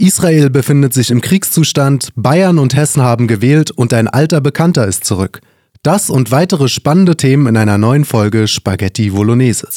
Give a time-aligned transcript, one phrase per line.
[0.00, 5.04] Israel befindet sich im Kriegszustand, Bayern und Hessen haben gewählt und ein alter Bekannter ist
[5.04, 5.42] zurück.
[5.82, 9.68] Das und weitere spannende Themen in einer neuen Folge Spaghetti Bolognese.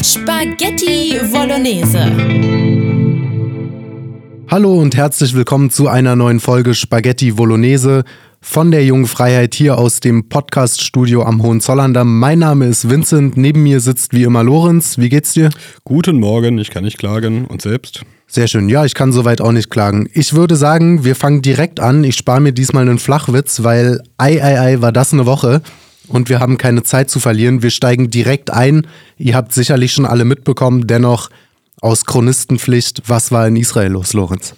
[0.00, 2.78] Spaghetti Bolognese.
[4.48, 8.04] Hallo und herzlich willkommen zu einer neuen Folge Spaghetti Bolognese
[8.40, 11.92] von der Jungen Freiheit hier aus dem Podcast-Studio am Hohenzollern.
[12.06, 14.98] Mein Name ist Vincent, neben mir sitzt wie immer Lorenz.
[14.98, 15.50] Wie geht's dir?
[15.84, 17.46] Guten Morgen, ich kann nicht klagen.
[17.46, 18.02] Und selbst?
[18.26, 18.68] Sehr schön.
[18.68, 20.08] Ja, ich kann soweit auch nicht klagen.
[20.12, 22.04] Ich würde sagen, wir fangen direkt an.
[22.04, 25.62] Ich spare mir diesmal einen Flachwitz, weil ei, ei, ei, war das eine Woche.
[26.06, 27.62] Und wir haben keine Zeit zu verlieren.
[27.62, 28.86] Wir steigen direkt ein.
[29.16, 30.86] Ihr habt sicherlich schon alle mitbekommen.
[30.86, 31.30] Dennoch
[31.80, 34.54] aus Chronistenpflicht, was war in Israel los, Lorenz?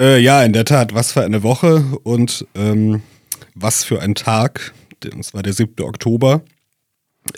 [0.00, 3.02] Äh, ja, in der Tat, was für eine Woche und ähm,
[3.54, 4.72] was für ein Tag.
[5.00, 5.84] Das war der 7.
[5.84, 6.40] Oktober.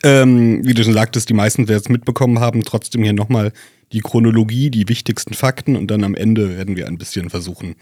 [0.05, 2.63] Ähm, wie du schon sagtest, die meisten werden es mitbekommen haben.
[2.63, 3.53] Trotzdem hier nochmal
[3.91, 7.75] die Chronologie, die wichtigsten Fakten und dann am Ende werden wir ein bisschen versuchen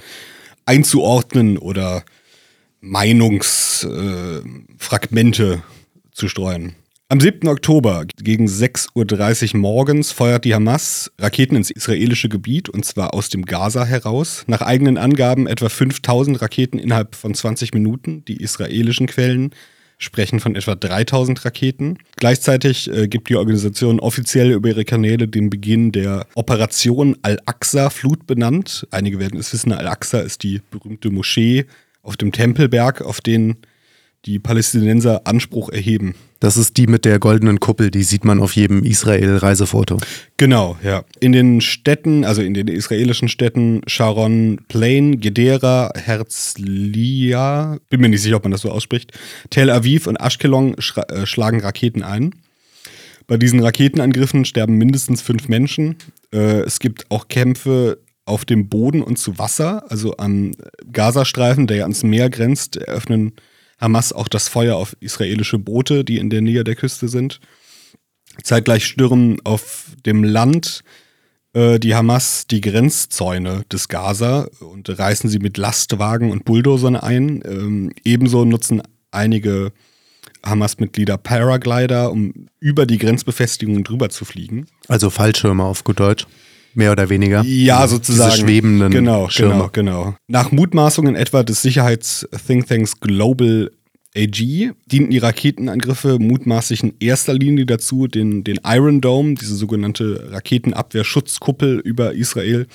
[0.65, 2.03] einzuordnen oder
[2.81, 5.59] Meinungsfragmente äh,
[6.13, 6.75] zu streuen.
[7.13, 7.49] Am 7.
[7.49, 13.29] Oktober gegen 6.30 Uhr morgens feuert die Hamas Raketen ins israelische Gebiet und zwar aus
[13.29, 14.45] dem Gaza heraus.
[14.47, 18.25] Nach eigenen Angaben etwa 5000 Raketen innerhalb von 20 Minuten.
[18.27, 19.51] Die israelischen Quellen
[19.99, 21.99] sprechen von etwa 3000 Raketen.
[22.15, 28.87] Gleichzeitig äh, gibt die Organisation offiziell über ihre Kanäle den Beginn der Operation Al-Aqsa-Flut benannt.
[28.93, 31.67] Einige werden es wissen, Al-Aqsa ist die berühmte Moschee
[32.05, 33.57] auf dem Tempelberg, auf den
[34.27, 36.15] die Palästinenser Anspruch erheben.
[36.41, 39.99] Das ist die mit der goldenen Kuppel, die sieht man auf jedem Israel-Reisefoto.
[40.39, 41.05] Genau, ja.
[41.21, 48.23] In den Städten, also in den israelischen Städten Sharon Plain, Gedera, Herzliya, bin mir nicht
[48.23, 49.13] sicher, ob man das so ausspricht,
[49.51, 52.35] Tel Aviv und Ashkelon äh, schlagen Raketen ein.
[53.27, 55.97] Bei diesen Raketenangriffen sterben mindestens fünf Menschen.
[56.33, 60.53] Äh, es gibt auch Kämpfe auf dem Boden und zu Wasser, also am
[60.91, 63.33] Gazastreifen, der ja ans Meer grenzt, eröffnen
[63.81, 67.41] Hamas auch das Feuer auf israelische Boote, die in der Nähe der Küste sind.
[68.43, 70.83] Zeitgleich stürmen auf dem Land
[71.53, 77.43] äh, die Hamas die Grenzzäune des Gaza und reißen sie mit Lastwagen und Bulldozern ein.
[77.45, 79.73] Ähm, ebenso nutzen einige
[80.45, 84.67] Hamas-Mitglieder Paraglider, um über die Grenzbefestigungen drüber zu fliegen.
[84.89, 86.27] Also Fallschirme auf gut Deutsch.
[86.75, 87.43] Mehr oder weniger.
[87.43, 88.31] Ja, sozusagen.
[88.31, 89.53] Diese schwebenden genau, Schirme.
[89.55, 90.15] Genau, genau.
[90.29, 93.71] Nach Mutmaßungen etwa des Sicherheits-Thinktanks Global
[94.17, 100.31] AG dienten die Raketenangriffe mutmaßlich in erster Linie dazu, den, den Iron Dome, diese sogenannte
[100.33, 102.67] Raketenabwehrschutzkuppel über Israel,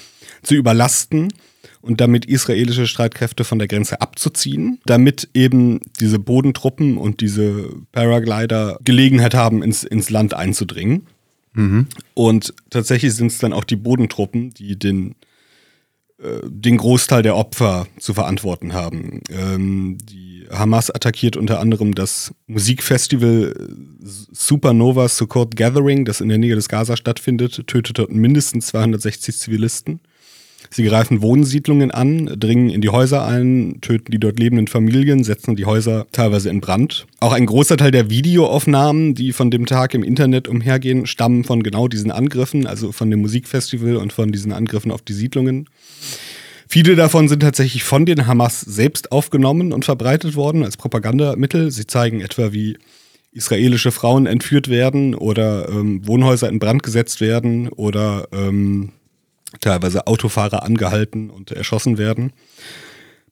[0.44, 1.34] zu überlasten
[1.81, 8.79] und damit israelische Streitkräfte von der Grenze abzuziehen, damit eben diese Bodentruppen und diese Paraglider
[8.84, 11.07] Gelegenheit haben, ins, ins Land einzudringen.
[11.55, 11.88] Mhm.
[12.13, 15.16] Und tatsächlich sind es dann auch die Bodentruppen, die den,
[16.19, 19.21] äh, den Großteil der Opfer zu verantworten haben.
[19.29, 23.55] Ähm, die Hamas attackiert unter anderem das Musikfestival
[24.01, 30.01] Supernova Sukkot Gathering, das in der Nähe des Gaza stattfindet, tötet dort mindestens 260 Zivilisten.
[30.75, 35.56] Sie greifen Wohnsiedlungen an, dringen in die Häuser ein, töten die dort lebenden Familien, setzen
[35.56, 37.08] die Häuser teilweise in Brand.
[37.22, 41.64] Auch ein großer Teil der Videoaufnahmen, die von dem Tag im Internet umhergehen, stammen von
[41.64, 45.69] genau diesen Angriffen, also von dem Musikfestival und von diesen Angriffen auf die Siedlungen.
[46.68, 51.72] Viele davon sind tatsächlich von den Hamas selbst aufgenommen und verbreitet worden als Propagandamittel.
[51.72, 52.78] Sie zeigen etwa, wie
[53.31, 58.91] israelische Frauen entführt werden oder ähm, Wohnhäuser in Brand gesetzt werden oder ähm,
[59.59, 62.33] teilweise Autofahrer angehalten und erschossen werden.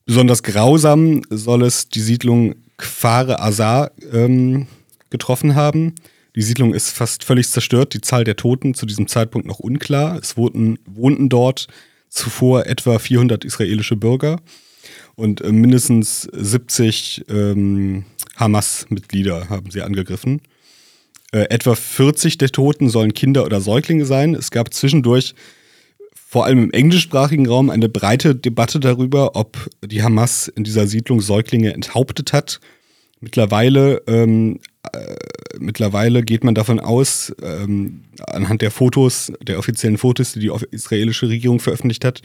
[0.05, 4.67] Besonders grausam soll es die Siedlung Kfare Azar ähm,
[5.09, 5.95] getroffen haben.
[6.35, 10.17] Die Siedlung ist fast völlig zerstört, die Zahl der Toten zu diesem Zeitpunkt noch unklar.
[10.17, 11.67] Es wohnten, wohnten dort
[12.09, 14.39] zuvor etwa 400 israelische Bürger
[15.15, 18.05] und äh, mindestens 70 ähm,
[18.35, 20.41] Hamas-Mitglieder haben sie angegriffen.
[21.31, 24.33] Äh, etwa 40 der Toten sollen Kinder oder Säuglinge sein.
[24.35, 25.35] Es gab zwischendurch
[26.33, 31.21] vor allem im englischsprachigen Raum eine breite Debatte darüber, ob die Hamas in dieser Siedlung
[31.21, 32.59] Säuglinge enthauptet hat.
[33.19, 34.59] Mittlerweile, ähm,
[34.93, 35.13] äh,
[35.59, 41.29] mittlerweile geht man davon aus, ähm, anhand der Fotos, der offiziellen Fotos, die die israelische
[41.29, 42.23] Regierung veröffentlicht hat,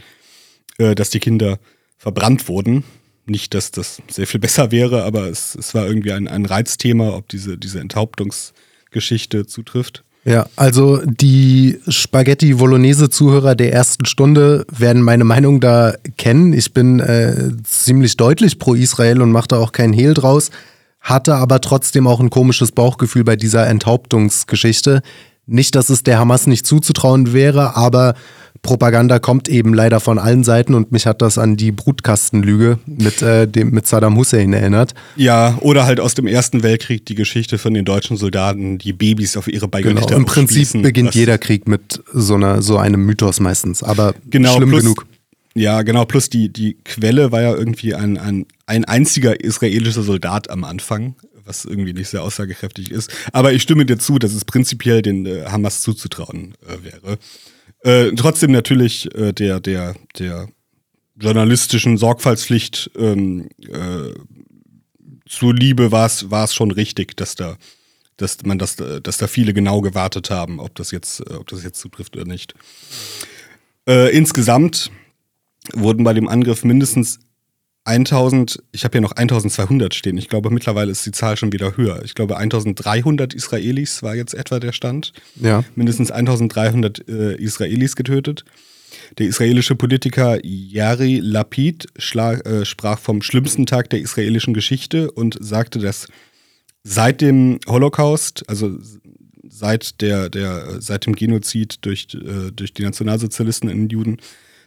[0.78, 1.58] äh, dass die Kinder
[1.99, 2.84] verbrannt wurden.
[3.26, 7.11] Nicht, dass das sehr viel besser wäre, aber es, es war irgendwie ein, ein Reizthema,
[7.14, 10.02] ob diese, diese Enthauptungsgeschichte zutrifft.
[10.28, 16.52] Ja, also die Spaghetti Bolognese Zuhörer der ersten Stunde werden meine Meinung da kennen.
[16.52, 20.50] Ich bin äh, ziemlich deutlich pro Israel und mache da auch keinen Hehl draus,
[21.00, 25.00] hatte aber trotzdem auch ein komisches Bauchgefühl bei dieser Enthauptungsgeschichte.
[25.46, 28.12] Nicht, dass es der Hamas nicht zuzutrauen wäre, aber
[28.62, 33.22] Propaganda kommt eben leider von allen Seiten und mich hat das an die Brutkastenlüge mit,
[33.22, 34.94] äh, dem, mit Saddam Hussein erinnert.
[35.16, 39.37] Ja, oder halt aus dem Ersten Weltkrieg die Geschichte von den deutschen Soldaten, die Babys
[39.37, 40.19] auf ihre Beigelichter Genau.
[40.19, 44.70] Im Prinzip beginnt jeder Krieg mit so, einer, so einem Mythos meistens, aber genau, schlimm
[44.70, 45.06] plus, genug.
[45.54, 50.50] Ja, genau, plus die, die Quelle war ja irgendwie ein, ein, ein einziger israelischer Soldat
[50.50, 53.11] am Anfang, was irgendwie nicht sehr aussagekräftig ist.
[53.32, 57.19] Aber ich stimme dir zu, dass es prinzipiell den äh, Hamas zuzutrauen äh, wäre.
[57.82, 60.48] Äh, trotzdem natürlich äh, der, der, der
[61.16, 64.14] journalistischen Sorgfaltspflicht ähm, äh,
[65.28, 67.56] zuliebe war es schon richtig, dass da,
[68.16, 71.80] dass man das, dass da viele genau gewartet haben, ob das jetzt, ob das jetzt
[71.80, 72.54] zutrifft oder nicht.
[73.86, 74.90] Äh, insgesamt
[75.72, 77.20] wurden bei dem Angriff mindestens
[77.88, 80.19] 1000, ich habe hier noch 1200 stehen.
[80.19, 82.02] Ich glaube, mittlerweile ist die Zahl schon wieder höher.
[82.05, 85.12] Ich glaube, 1300 Israelis war jetzt etwa der Stand.
[85.37, 85.64] Ja.
[85.75, 88.44] Mindestens 1300 äh, Israelis getötet.
[89.19, 95.38] Der israelische Politiker Yari Lapid schlag, äh, sprach vom schlimmsten Tag der israelischen Geschichte und
[95.40, 96.08] sagte, dass
[96.85, 98.79] seit dem Holocaust, also
[99.49, 104.19] seit, der, der, seit dem Genozid durch, äh, durch die Nationalsozialisten in den Juden,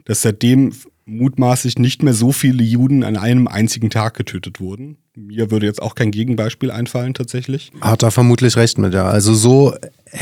[0.05, 0.73] dass seitdem
[1.05, 4.97] mutmaßlich nicht mehr so viele Juden an einem einzigen Tag getötet wurden.
[5.15, 7.71] Mir würde jetzt auch kein Gegenbeispiel einfallen tatsächlich.
[7.81, 9.05] Hat er vermutlich recht mit, ja.
[9.05, 9.75] Also so,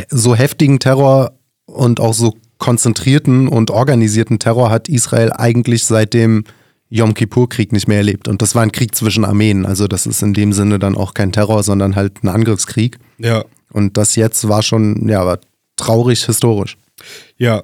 [0.10, 1.34] so heftigen Terror
[1.66, 6.44] und auch so konzentrierten und organisierten Terror hat Israel eigentlich seit dem
[6.90, 8.28] Yom Kippur-Krieg nicht mehr erlebt.
[8.28, 9.66] Und das war ein Krieg zwischen Armeen.
[9.66, 12.98] Also das ist in dem Sinne dann auch kein Terror, sondern halt ein Angriffskrieg.
[13.20, 13.46] Ja.
[13.72, 15.40] Und das jetzt war schon, ja, war
[15.78, 16.78] traurig historisch.
[17.38, 17.64] Ja,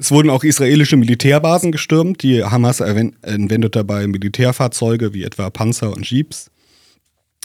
[0.00, 2.22] es wurden auch israelische Militärbasen gestürmt.
[2.22, 6.50] Die Hamas entwendet dabei Militärfahrzeuge wie etwa Panzer und Jeeps.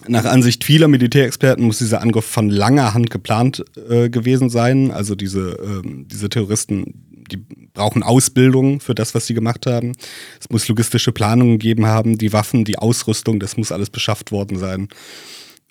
[0.08, 4.92] Nach Ansicht vieler Militärexperten muss dieser Angriff von langer Hand geplant äh, gewesen sein.
[4.92, 7.44] Also diese, ähm, diese Terroristen, die
[7.74, 9.92] brauchen Ausbildung für das, was sie gemacht haben.
[10.40, 14.58] Es muss logistische Planungen gegeben haben, die Waffen, die Ausrüstung, das muss alles beschafft worden
[14.58, 14.88] sein.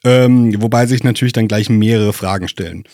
[0.05, 2.85] Ähm, wobei sich natürlich dann gleich mehrere Fragen stellen.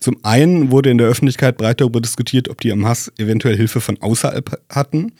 [0.00, 4.00] Zum einen wurde in der Öffentlichkeit breit darüber diskutiert, ob die Hamas eventuell Hilfe von
[4.00, 5.12] außerhalb hatten.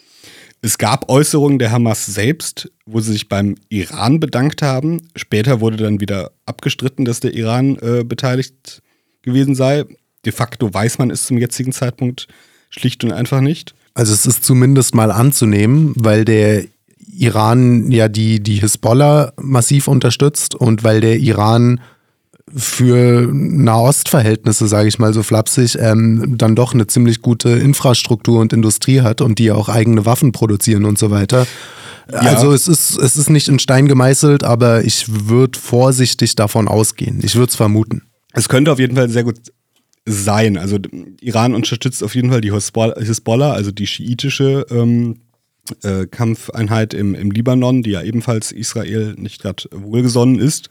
[0.61, 5.09] Es gab Äußerungen der Hamas selbst, wo sie sich beim Iran bedankt haben.
[5.15, 8.83] Später wurde dann wieder abgestritten, dass der Iran äh, beteiligt
[9.23, 9.85] gewesen sei.
[10.25, 12.27] De facto weiß man es zum jetzigen Zeitpunkt
[12.71, 13.75] schlicht und einfach nicht.
[13.95, 16.65] Also es ist zumindest mal anzunehmen, weil der
[17.13, 21.81] Iran ja die, die Hisbollah massiv unterstützt und weil der Iran
[22.55, 28.53] für Nahostverhältnisse, sage ich mal so flapsig, ähm, dann doch eine ziemlich gute Infrastruktur und
[28.53, 31.47] Industrie hat und die auch eigene Waffen produzieren und so weiter.
[32.11, 32.19] Ja.
[32.21, 37.21] Also es ist, es ist nicht in Stein gemeißelt, aber ich würde vorsichtig davon ausgehen.
[37.23, 38.03] Ich würde es vermuten.
[38.33, 39.37] Es könnte auf jeden Fall sehr gut
[40.07, 40.57] sein.
[40.57, 40.79] Also
[41.21, 45.21] Iran unterstützt auf jeden Fall die Hisbollah, also die schiitische ähm,
[45.83, 50.71] äh, Kampfeinheit im, im Libanon, die ja ebenfalls Israel nicht gerade wohlgesonnen ist.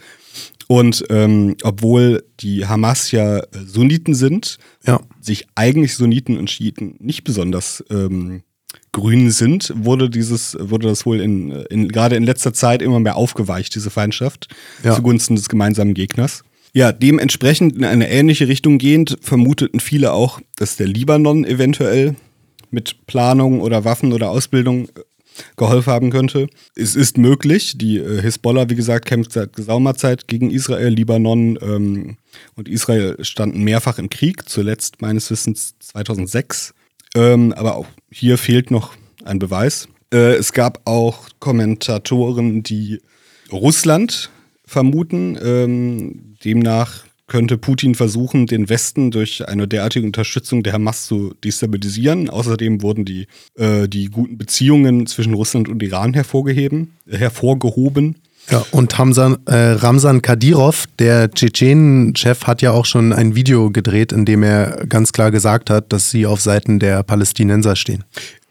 [0.68, 5.00] Und ähm, obwohl die Hamas ja Sunniten sind, ja.
[5.22, 8.44] sich eigentlich Sunniten und Schiiten nicht besonders ähm,
[8.92, 13.16] grün sind, wurde dieses, wurde das wohl in, in gerade in letzter Zeit immer mehr
[13.16, 14.48] aufgeweicht, diese Feindschaft,
[14.84, 14.96] ja.
[14.96, 16.44] zugunsten des gemeinsamen Gegners.
[16.74, 22.16] Ja, dementsprechend in eine ähnliche Richtung gehend vermuteten viele auch, dass der Libanon eventuell
[22.70, 24.90] mit Planung oder Waffen oder Ausbildung
[25.56, 26.48] geholfen haben könnte.
[26.76, 27.78] Es ist möglich.
[27.78, 30.90] Die äh, Hisbollah, wie gesagt, kämpft seit gesaumer Zeit gegen Israel.
[30.90, 32.18] Libanon ähm,
[32.56, 36.74] und Israel standen mehrfach im Krieg, zuletzt meines Wissens 2006.
[37.16, 38.94] Ähm, aber auch hier fehlt noch
[39.26, 39.88] ein Beweis.
[40.14, 43.02] Äh, es gab auch Kommentatoren, die
[43.52, 44.30] Russland
[44.66, 45.38] vermuten.
[45.42, 52.30] Ähm, demnach könnte Putin versuchen, den Westen durch eine derartige Unterstützung der Hamas zu destabilisieren.
[52.30, 58.16] Außerdem wurden die, äh, die guten Beziehungen zwischen Russland und Iran hervorgeheben, hervorgehoben.
[58.50, 64.14] Ja, und Hamzan, äh, Ramsan Kadyrov, der Tschetschenen-Chef, hat ja auch schon ein Video gedreht,
[64.14, 68.06] in dem er ganz klar gesagt hat, dass sie auf Seiten der Palästinenser stehen.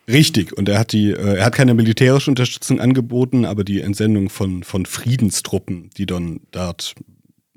[0.06, 4.28] Richtig, und er hat die, äh, er hat keine militärische Unterstützung angeboten, aber die Entsendung
[4.28, 6.94] von, von Friedenstruppen, die dann dort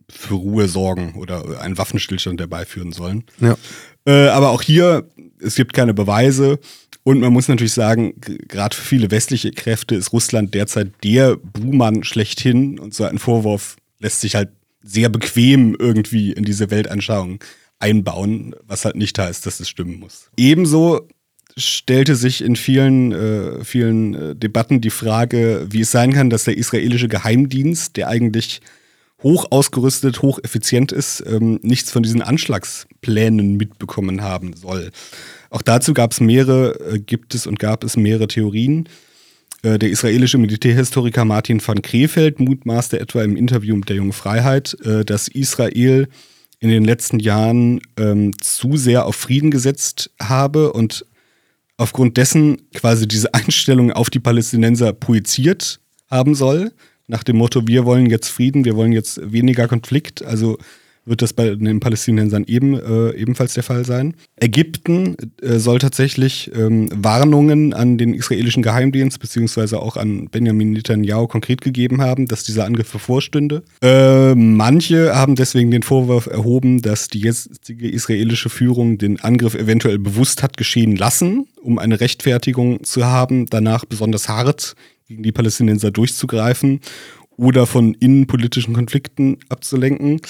[0.10, 3.24] für Ruhe sorgen oder einen Waffenstillstand herbeiführen sollen.
[3.40, 3.58] Ja.
[4.06, 5.08] Äh, aber auch hier,
[5.40, 6.60] es gibt keine Beweise.
[7.04, 8.14] Und man muss natürlich sagen,
[8.48, 12.78] gerade für viele westliche Kräfte ist Russland derzeit der Buhmann schlechthin.
[12.78, 14.50] Und so ein Vorwurf lässt sich halt
[14.82, 17.40] sehr bequem irgendwie in diese Weltanschauung
[17.80, 20.30] einbauen, was halt nicht heißt, dass es stimmen muss.
[20.38, 21.08] Ebenso
[21.58, 26.44] stellte sich in vielen, äh, vielen äh, Debatten die Frage, wie es sein kann, dass
[26.44, 28.62] der israelische Geheimdienst, der eigentlich
[29.24, 34.92] hoch ausgerüstet, hoch effizient ist, ähm, nichts von diesen Anschlagsplänen mitbekommen haben soll.
[35.50, 38.88] Auch dazu gab es mehrere, äh, gibt es und gab es mehrere Theorien.
[39.62, 44.78] Äh, der israelische Militärhistoriker Martin van Krefeld mutmaßte etwa im Interview mit der Jungen Freiheit,
[44.86, 46.08] äh, dass Israel
[46.60, 51.06] in den letzten Jahren ähm, zu sehr auf Frieden gesetzt habe und
[51.78, 56.72] aufgrund dessen quasi diese Einstellung auf die Palästinenser projiziert haben soll,
[57.10, 60.24] nach dem Motto, wir wollen jetzt Frieden, wir wollen jetzt weniger Konflikt.
[60.24, 60.58] Also
[61.06, 64.14] wird das bei den Palästinensern eben, äh, ebenfalls der Fall sein.
[64.40, 71.28] Ägypten äh, soll tatsächlich ähm, Warnungen an den israelischen Geheimdienst beziehungsweise auch an Benjamin Netanyahu
[71.28, 73.64] konkret gegeben haben, dass dieser Angriff bevorstünde.
[73.82, 79.98] Äh, manche haben deswegen den Vorwurf erhoben, dass die jetzige israelische Führung den Angriff eventuell
[79.98, 84.76] bewusst hat geschehen lassen, um eine Rechtfertigung zu haben, danach besonders hart
[85.10, 86.80] gegen die Palästinenser durchzugreifen
[87.36, 90.22] oder von innenpolitischen Konflikten abzulenken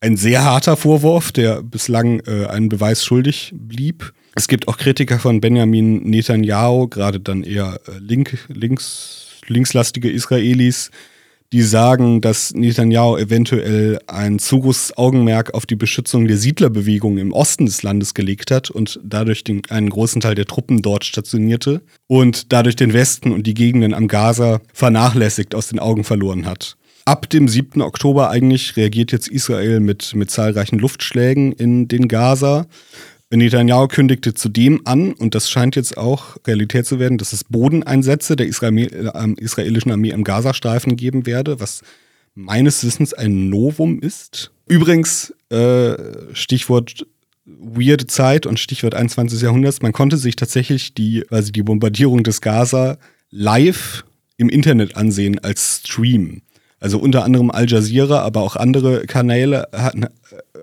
[0.00, 4.12] ein sehr harter Vorwurf, der bislang äh, einen Beweis schuldig blieb.
[4.34, 10.90] Es gibt auch Kritiker von Benjamin Netanyahu, gerade dann eher äh, link, links, linkslastige Israelis,
[11.52, 17.32] die sagen, dass Netanyahu eventuell ein zu großes Augenmerk auf die Beschützung der Siedlerbewegung im
[17.32, 21.82] Osten des Landes gelegt hat und dadurch den, einen großen Teil der Truppen dort stationierte
[22.06, 26.76] und dadurch den Westen und die Gegenden am Gaza vernachlässigt aus den Augen verloren hat
[27.06, 27.80] ab dem 7.
[27.80, 32.66] Oktober eigentlich reagiert jetzt Israel mit, mit zahlreichen Luftschlägen in den Gaza.
[33.30, 38.36] Netanyahu kündigte zudem an, und das scheint jetzt auch Realität zu werden, dass es Bodeneinsätze
[38.36, 41.82] der äh, israelischen Armee im Gazastreifen geben werde, was
[42.34, 44.52] meines Wissens ein Novum ist.
[44.68, 45.94] Übrigens, äh,
[46.34, 47.06] Stichwort
[47.44, 49.40] weirde Zeit und Stichwort 21.
[49.40, 52.98] Jahrhunderts, man konnte sich tatsächlich die, also die Bombardierung des Gaza
[53.30, 54.04] live
[54.36, 56.42] im Internet ansehen als Stream.
[56.78, 60.06] Also unter anderem Al Jazeera, aber auch andere Kanäle hatten,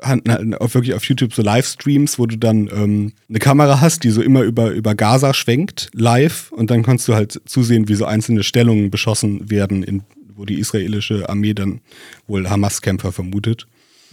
[0.02, 4.12] hatten auch wirklich auf YouTube so Livestreams, wo du dann ähm, eine Kamera hast, die
[4.12, 8.06] so immer über, über Gaza schwenkt, live, und dann kannst du halt zusehen, wie so
[8.06, 10.04] einzelne Stellungen beschossen werden, in,
[10.36, 11.82] wo die israelische Armee dann
[12.28, 13.66] wohl Hamas-Kämpfer vermutet.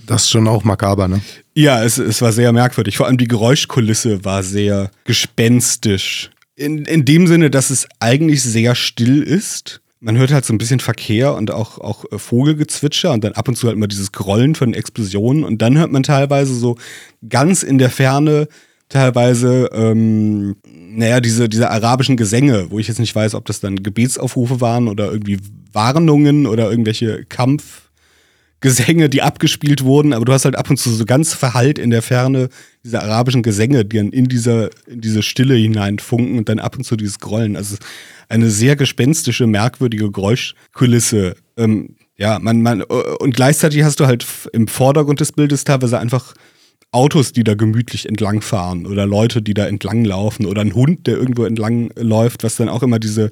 [0.06, 1.20] Das ist schon auch makaber, ne?
[1.54, 2.96] Ja, es, es war sehr merkwürdig.
[2.96, 6.30] Vor allem die Geräuschkulisse war sehr gespenstisch.
[6.56, 10.58] In, in dem Sinne, dass es eigentlich sehr still ist man hört halt so ein
[10.58, 14.12] bisschen Verkehr und auch, auch äh, Vogelgezwitscher und dann ab und zu halt mal dieses
[14.12, 16.76] Grollen von Explosionen und dann hört man teilweise so
[17.28, 18.48] ganz in der Ferne
[18.88, 23.82] teilweise, ähm, naja, diese, diese arabischen Gesänge, wo ich jetzt nicht weiß, ob das dann
[23.82, 25.38] Gebetsaufrufe waren oder irgendwie
[25.72, 27.24] Warnungen oder irgendwelche
[28.60, 31.90] Kampfgesänge, die abgespielt wurden, aber du hast halt ab und zu so ganz verhallt in
[31.90, 32.48] der Ferne
[32.84, 36.84] diese arabischen Gesänge, die dann in, dieser, in diese Stille hineinfunken und dann ab und
[36.84, 37.56] zu dieses Grollen.
[37.56, 37.76] Also
[38.28, 41.36] eine sehr gespenstische, merkwürdige Geräuschkulisse.
[41.56, 46.34] Ähm, ja, man, man, und gleichzeitig hast du halt im Vordergrund des Bildes teilweise einfach
[46.92, 51.44] Autos, die da gemütlich entlangfahren oder Leute, die da entlanglaufen oder ein Hund, der irgendwo
[51.44, 53.30] entlang läuft, was dann auch immer diese,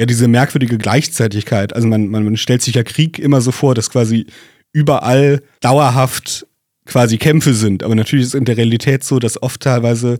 [0.00, 3.74] ja, diese merkwürdige Gleichzeitigkeit, also man, man, man stellt sich ja Krieg immer so vor,
[3.74, 4.24] dass quasi
[4.72, 6.46] überall dauerhaft
[6.86, 10.18] quasi Kämpfe sind, aber natürlich ist es in der Realität so, dass oft teilweise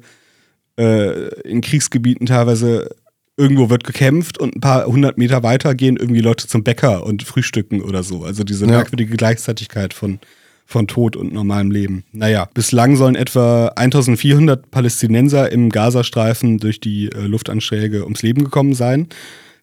[0.79, 2.91] äh, in Kriegsgebieten teilweise
[3.39, 7.23] irgendwo wird gekämpft und ein paar hundert Meter weiter gehen irgendwie Leute zum Bäcker und
[7.23, 8.23] frühstücken oder so.
[8.23, 8.73] Also diese ja.
[8.73, 10.19] merkwürdige Gleichzeitigkeit von,
[10.67, 12.05] von Tod und normalem Leben.
[12.13, 18.75] Naja, bislang sollen etwa 1400 Palästinenser im Gazastreifen durch die äh, Luftanschläge ums Leben gekommen
[18.75, 19.09] sein.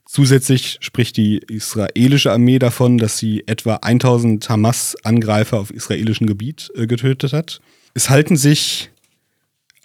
[0.08, 6.88] Zusätzlich spricht die israelische Armee davon, dass sie etwa 1000 Hamas-Angreifer auf israelischem Gebiet äh,
[6.88, 7.60] getötet hat.
[7.94, 8.90] Es halten sich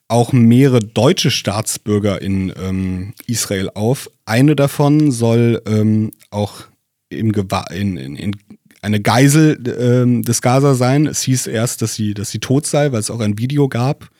[0.07, 4.11] auch mehrere deutsche Staatsbürger in ähm, Israel auf.
[4.25, 6.65] Eine davon soll ähm, auch
[7.09, 7.33] im
[7.71, 8.37] in, in, in
[8.83, 11.07] eine Geisel ähm, des Gaza sein.
[11.07, 14.11] Es hieß erst, dass sie, dass sie tot sei, weil es auch ein Video gab,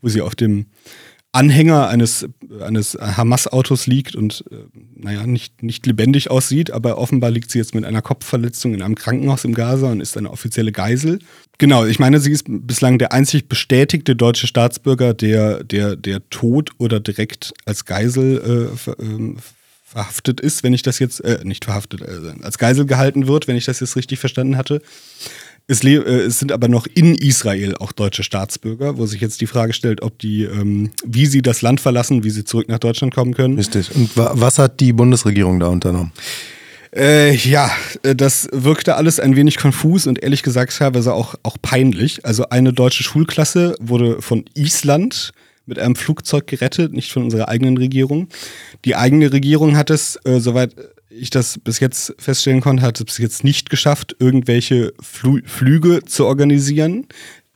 [0.00, 0.66] wo sie auf dem
[1.36, 2.26] Anhänger eines,
[2.60, 4.56] eines Hamas-Autos liegt und, äh,
[4.96, 8.94] naja, nicht, nicht lebendig aussieht, aber offenbar liegt sie jetzt mit einer Kopfverletzung in einem
[8.94, 11.18] Krankenhaus im Gaza und ist eine offizielle Geisel.
[11.58, 16.70] Genau, ich meine, sie ist bislang der einzig bestätigte deutsche Staatsbürger, der, der, der tot
[16.78, 19.34] oder direkt als Geisel äh, ver, äh,
[19.84, 23.56] verhaftet ist, wenn ich das jetzt, äh, nicht verhaftet, äh, als Geisel gehalten wird, wenn
[23.56, 24.82] ich das jetzt richtig verstanden hatte.
[25.68, 29.46] Es, äh, es, sind aber noch in Israel auch deutsche Staatsbürger, wo sich jetzt die
[29.46, 33.14] Frage stellt, ob die, ähm, wie sie das Land verlassen, wie sie zurück nach Deutschland
[33.14, 33.56] kommen können.
[33.56, 33.94] Richtig.
[33.94, 36.12] Und wa was hat die Bundesregierung da unternommen?
[36.94, 37.70] Äh, ja,
[38.04, 42.24] äh, das wirkte alles ein wenig konfus und ehrlich gesagt teilweise auch, auch peinlich.
[42.24, 45.32] Also eine deutsche Schulklasse wurde von Island
[45.66, 48.28] mit einem Flugzeug gerettet, nicht von unserer eigenen Regierung.
[48.84, 50.76] Die eigene Regierung hat es, äh, soweit
[51.18, 56.04] ich das bis jetzt feststellen konnte, hat es bis jetzt nicht geschafft, irgendwelche Flü Flüge
[56.04, 57.06] zu organisieren,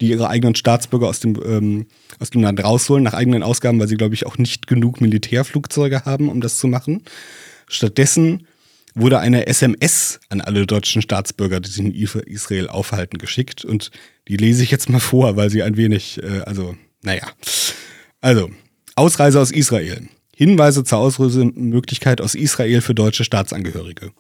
[0.01, 1.87] die ihre eigenen Staatsbürger aus dem, ähm,
[2.19, 6.05] aus dem Land rausholen, nach eigenen Ausgaben, weil sie, glaube ich, auch nicht genug Militärflugzeuge
[6.05, 7.03] haben, um das zu machen.
[7.69, 8.47] Stattdessen
[8.95, 13.65] wurde eine SMS an alle deutschen Staatsbürger, die sich in Israel aufhalten, geschickt.
[13.65, 13.91] Und
[14.29, 17.31] die lese ich jetzt mal vor, weil sie ein wenig, äh, also, naja.
[18.21, 18.51] Also,
[18.97, 20.09] Ausreise aus Israel.
[20.41, 24.13] Hinweise zur Ausreisemöglichkeit aus Israel für deutsche Staatsangehörige.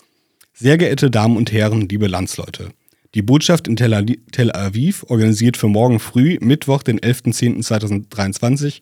[0.52, 2.72] Sehr geehrte Damen und Herren, liebe Landsleute.
[3.14, 8.80] Die Botschaft in Tel Aviv organisiert für morgen früh, Mittwoch, den 11.10.2023,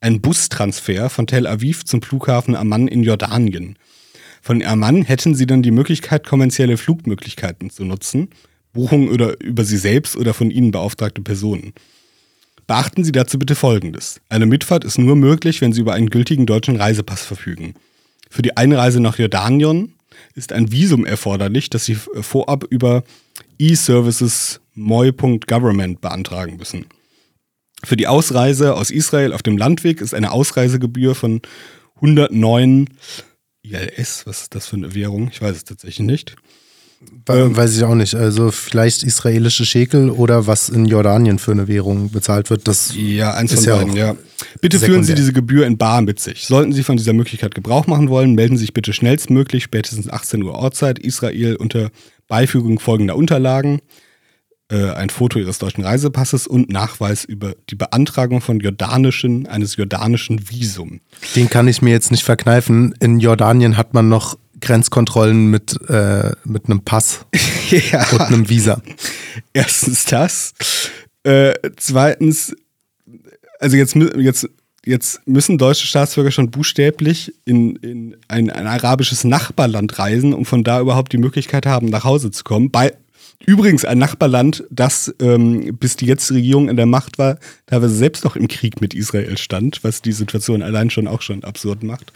[0.00, 3.76] einen Bustransfer von Tel Aviv zum Flughafen Amman in Jordanien.
[4.40, 8.30] Von Amman hätten Sie dann die Möglichkeit, kommerzielle Flugmöglichkeiten zu nutzen,
[8.72, 11.74] Buchungen oder über Sie selbst oder von Ihnen beauftragte Personen.
[12.68, 14.20] Beachten Sie dazu bitte Folgendes.
[14.28, 17.72] Eine Mitfahrt ist nur möglich, wenn Sie über einen gültigen deutschen Reisepass verfügen.
[18.28, 19.94] Für die Einreise nach Jordanien
[20.34, 23.04] ist ein Visum erforderlich, das Sie vorab über
[23.58, 26.84] e-services moi.government beantragen müssen.
[27.84, 31.40] Für die Ausreise aus Israel auf dem Landweg ist eine Ausreisegebühr von
[31.96, 32.86] 109
[33.62, 35.30] ILS, was ist das für eine Währung?
[35.32, 36.36] Ich weiß es tatsächlich nicht.
[37.26, 38.14] Weiß ich auch nicht.
[38.14, 42.66] Also vielleicht israelische Schekel oder was in Jordanien für eine Währung bezahlt wird.
[42.66, 44.16] Das ja, eins ist von ja beiden, ja.
[44.60, 46.46] Bitte führen Sie diese Gebühr in bar mit sich.
[46.46, 50.42] Sollten Sie von dieser Möglichkeit Gebrauch machen wollen, melden Sie sich bitte schnellstmöglich, spätestens 18
[50.42, 51.90] Uhr Ortszeit, Israel unter
[52.26, 53.80] Beifügung folgender Unterlagen.
[54.70, 60.50] Äh, ein Foto Ihres deutschen Reisepasses und Nachweis über die Beantragung von jordanischen, eines jordanischen
[60.50, 61.00] Visum.
[61.36, 62.94] Den kann ich mir jetzt nicht verkneifen.
[63.00, 67.26] In Jordanien hat man noch Grenzkontrollen mit, äh, mit einem Pass
[67.70, 68.06] ja.
[68.12, 68.82] und einem Visa.
[69.52, 70.54] Erstens das.
[71.22, 72.54] Äh, zweitens,
[73.60, 74.48] also jetzt, jetzt,
[74.84, 80.64] jetzt müssen deutsche Staatsbürger schon buchstäblich in, in ein, ein arabisches Nachbarland reisen, um von
[80.64, 82.70] da überhaupt die Möglichkeit haben, nach Hause zu kommen.
[82.70, 82.94] Bei
[83.44, 88.24] übrigens ein Nachbarland, das ähm, bis die jetzige Regierung an der Macht war, teilweise selbst
[88.24, 92.12] noch im Krieg mit Israel stand, was die Situation allein schon auch schon absurd macht.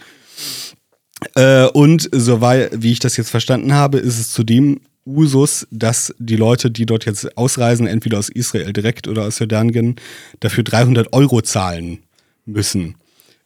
[1.35, 6.35] Äh, und soweit, wie ich das jetzt verstanden habe, ist es zudem Usus, dass die
[6.35, 9.95] Leute, die dort jetzt ausreisen, entweder aus Israel direkt oder aus Jordanien,
[10.39, 11.99] dafür 300 Euro zahlen
[12.45, 12.95] müssen.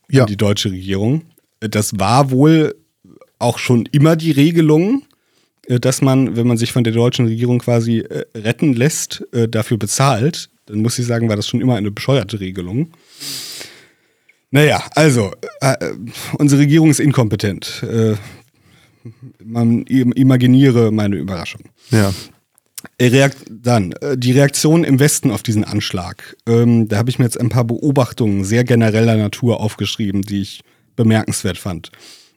[0.10, 0.26] Ja.
[0.26, 1.24] Die deutsche Regierung.
[1.60, 2.76] Das war wohl
[3.40, 5.04] auch schon immer die Regelung,
[5.68, 9.48] äh, dass man, wenn man sich von der deutschen Regierung quasi äh, retten lässt, äh,
[9.48, 10.50] dafür bezahlt.
[10.68, 12.92] Dann muss ich sagen, war das schon immer eine bescheuerte Regelung.
[14.52, 15.32] Naja, also,
[15.62, 15.94] äh, äh,
[16.38, 17.84] unsere Regierung ist inkompetent.
[17.84, 18.16] Äh,
[19.44, 21.62] man im- imaginiere meine Überraschung.
[21.92, 22.14] Ja.
[22.98, 26.36] Äh, Reakt dann, äh, die Reaktion im Westen auf diesen Anschlag.
[26.48, 30.62] Ähm, da habe ich mir jetzt ein paar Beobachtungen sehr genereller Natur aufgeschrieben, die ich
[30.96, 31.92] bemerkenswert fand.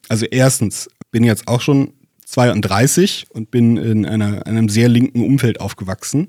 [0.08, 1.92] Also erstens, bin jetzt auch schon
[2.26, 6.28] 32 und bin in einer, einem sehr linken Umfeld aufgewachsen.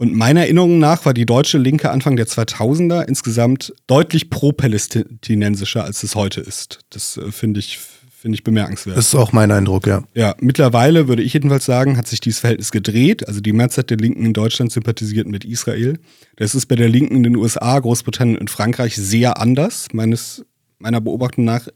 [0.00, 6.02] Und meiner Erinnerung nach war die deutsche Linke Anfang der 2000er insgesamt deutlich pro-palästinensischer, als
[6.02, 6.78] es heute ist.
[6.88, 7.78] Das äh, finde ich,
[8.10, 8.96] finde ich bemerkenswert.
[8.96, 10.02] Das ist auch mein Eindruck, ja.
[10.14, 13.28] Ja, mittlerweile würde ich jedenfalls sagen, hat sich dieses Verhältnis gedreht.
[13.28, 15.98] Also die Mehrzahl der Linken in Deutschland sympathisiert mit Israel.
[16.36, 20.46] Das ist bei der Linken in den USA, Großbritannien und Frankreich sehr anders, meines,
[20.78, 21.68] meiner Beobachtung nach.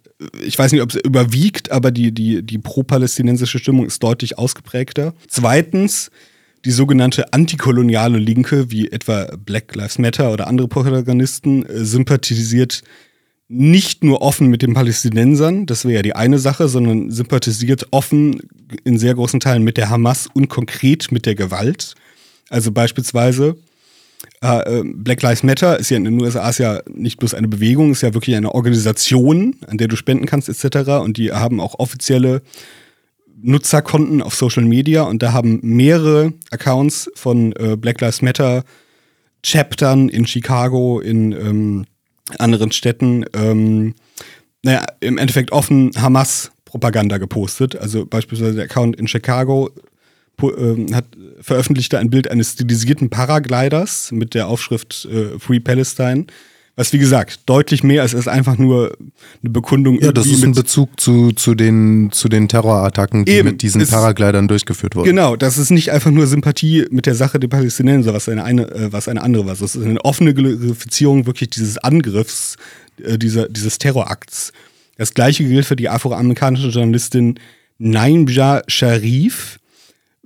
[0.42, 5.12] Ich weiß nicht, ob es überwiegt, aber die, die, die pro-palästinensische Stimmung ist deutlich ausgeprägter.
[5.28, 6.10] Zweitens,
[6.64, 12.82] die sogenannte antikoloniale Linke, wie etwa Black Lives Matter oder andere Protagonisten, äh, sympathisiert
[13.48, 18.40] nicht nur offen mit den Palästinensern, das wäre ja die eine Sache, sondern sympathisiert offen
[18.84, 21.94] in sehr großen Teilen mit der Hamas und konkret mit der Gewalt.
[22.48, 23.56] Also beispielsweise
[24.42, 27.48] äh, äh, Black Lives Matter ist ja in den USA ist ja nicht bloß eine
[27.48, 30.90] Bewegung, ist ja wirklich eine Organisation, an der du spenden kannst etc.
[31.02, 32.42] Und die haben auch offizielle
[33.44, 38.64] Nutzerkonten auf Social Media und da haben mehrere Accounts von äh, Black Lives Matter
[39.42, 41.86] Chaptern in Chicago, in ähm,
[42.38, 43.94] anderen Städten, ähm,
[44.62, 47.76] naja, im Endeffekt offen Hamas-Propaganda gepostet.
[47.76, 49.70] Also beispielsweise der Account in Chicago
[50.42, 51.04] ähm, hat
[51.40, 56.26] veröffentlichte ein Bild eines stilisierten Paragliders mit der Aufschrift äh, Free Palestine.
[56.76, 58.96] Was wie gesagt deutlich mehr ist als einfach nur
[59.42, 60.00] eine Bekundung.
[60.00, 63.62] Ja, das ist ein mit- Bezug zu, zu, den, zu den Terrorattacken, die Eben, mit
[63.62, 65.06] diesen es- Paraglidern durchgeführt wurden.
[65.06, 68.68] Genau, das ist nicht einfach nur Sympathie mit der Sache der Palästinenser, was eine, eine,
[68.72, 69.52] äh, was eine andere war.
[69.54, 72.56] Das ist eine offene Glorifizierung wirklich dieses Angriffs,
[73.04, 74.52] äh, dieser, dieses Terrorakts.
[74.98, 77.38] Das gleiche gilt für die afroamerikanische Journalistin
[77.78, 79.58] Naimja Sharif.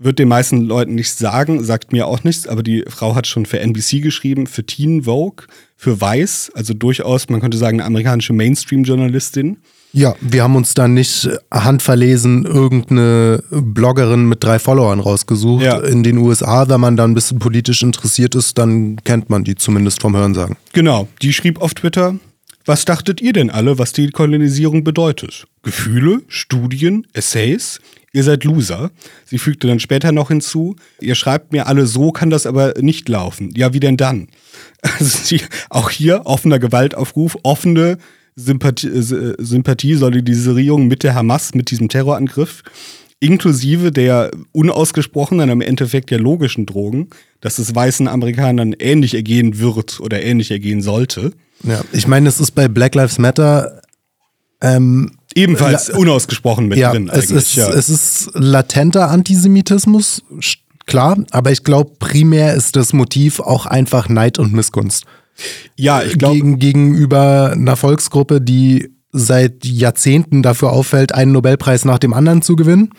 [0.00, 3.46] Wird den meisten Leuten nichts sagen, sagt mir auch nichts, aber die Frau hat schon
[3.46, 8.32] für NBC geschrieben, für Teen Vogue, für Vice, also durchaus, man könnte sagen, eine amerikanische
[8.32, 9.58] Mainstream-Journalistin.
[9.92, 15.64] Ja, wir haben uns dann nicht handverlesen irgendeine Bloggerin mit drei Followern rausgesucht.
[15.64, 15.78] Ja.
[15.80, 19.54] In den USA, wenn man da ein bisschen politisch interessiert ist, dann kennt man die
[19.54, 20.56] zumindest vom Hörensagen.
[20.74, 22.16] Genau, die schrieb auf Twitter,
[22.66, 25.46] was dachtet ihr denn alle, was die Kolonisierung bedeutet?
[25.62, 27.80] Gefühle, Studien, Essays?
[28.12, 28.90] Ihr seid Loser.
[29.26, 33.08] Sie fügte dann später noch hinzu, ihr schreibt mir alle so, kann das aber nicht
[33.08, 33.52] laufen.
[33.54, 34.28] Ja, wie denn dann?
[34.98, 35.36] Also
[35.70, 37.98] auch hier offener Gewaltaufruf, offene
[38.36, 42.62] Sympathie, äh, Sympathie, Solidarisierung mit der Hamas, mit diesem Terrorangriff,
[43.20, 47.08] inklusive der unausgesprochenen, im Endeffekt der logischen Drogen,
[47.40, 51.32] dass es weißen Amerikanern ähnlich ergehen wird oder ähnlich ergehen sollte.
[51.64, 53.82] Ja, ich meine, es ist bei Black Lives Matter
[54.60, 57.68] ähm, Ebenfalls unausgesprochen mit ja, drin es ist, ja.
[57.68, 60.22] es ist latenter Antisemitismus,
[60.86, 65.04] klar, aber ich glaube, primär ist das Motiv auch einfach Neid und Missgunst.
[65.76, 71.98] ja, ich glaube, Gegen, gegenüber einer Volksgruppe, die seit Jahrzehnten dafür auffällt, einen Nobelpreis nach
[71.98, 72.90] dem anderen zu gewinnen.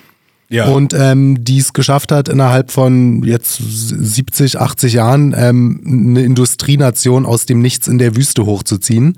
[0.49, 0.65] ja.
[0.69, 7.25] Und ähm, die es geschafft hat, innerhalb von jetzt 70, 80 Jahren ähm, eine Industrienation
[7.25, 9.17] aus dem Nichts in der Wüste hochzuziehen.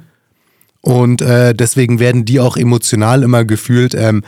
[0.82, 4.24] Und äh, deswegen werden die auch emotional immer gefühlt ähm,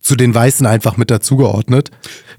[0.00, 1.90] zu den Weißen einfach mit dazugeordnet.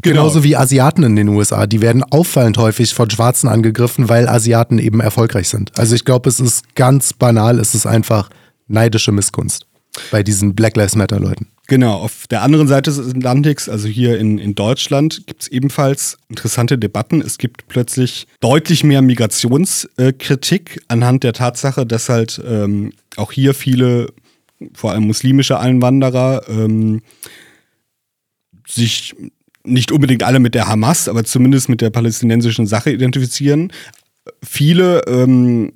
[0.01, 0.21] Genau.
[0.21, 1.67] Genauso wie Asiaten in den USA.
[1.67, 5.77] Die werden auffallend häufig von Schwarzen angegriffen, weil Asiaten eben erfolgreich sind.
[5.77, 8.29] Also ich glaube, es ist ganz banal, es ist einfach
[8.67, 9.68] neidische Missgunst
[10.12, 11.47] bei diesen Black Lives Matter Leuten.
[11.67, 16.17] Genau, auf der anderen Seite des Atlantiks, also hier in, in Deutschland, gibt es ebenfalls
[16.28, 17.21] interessante Debatten.
[17.21, 24.08] Es gibt plötzlich deutlich mehr Migrationskritik anhand der Tatsache, dass halt ähm, auch hier viele,
[24.73, 27.02] vor allem muslimische Einwanderer, ähm,
[28.67, 29.15] sich
[29.63, 33.71] nicht unbedingt alle mit der Hamas, aber zumindest mit der palästinensischen Sache identifizieren.
[34.43, 35.73] Viele ähm,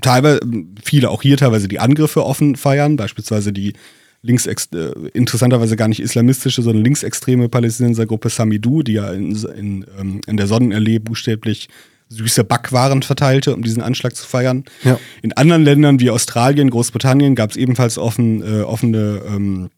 [0.00, 0.40] teilweise,
[0.82, 3.74] viele auch hier teilweise die Angriffe offen feiern, beispielsweise die
[4.22, 10.20] linksex äh, interessanterweise gar nicht islamistische, sondern linksextreme Palästinensergruppe Samidu, die ja in, in, ähm,
[10.26, 11.68] in der Sonnenallee buchstäblich
[12.08, 14.64] süße Backwaren verteilte, um diesen Anschlag zu feiern.
[14.82, 14.98] Ja.
[15.22, 19.70] In anderen Ländern wie Australien, Großbritannien gab es ebenfalls offen, äh, offene ähm,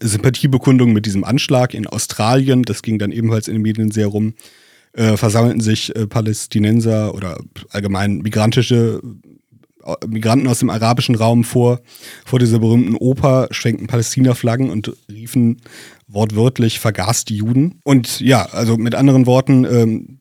[0.00, 1.74] Sympathiebekundungen mit diesem Anschlag.
[1.74, 4.34] In Australien, das ging dann ebenfalls in den Medien sehr rum,
[4.92, 7.38] äh, versammelten sich äh, Palästinenser oder
[7.70, 9.00] allgemein migrantische
[10.06, 11.80] Migranten aus dem arabischen Raum vor,
[12.24, 15.60] vor dieser berühmten Oper, schwenkten Palästina-Flaggen und riefen
[16.08, 17.80] wortwörtlich, vergaß die Juden.
[17.84, 20.20] Und ja, also mit anderen Worten, ähm,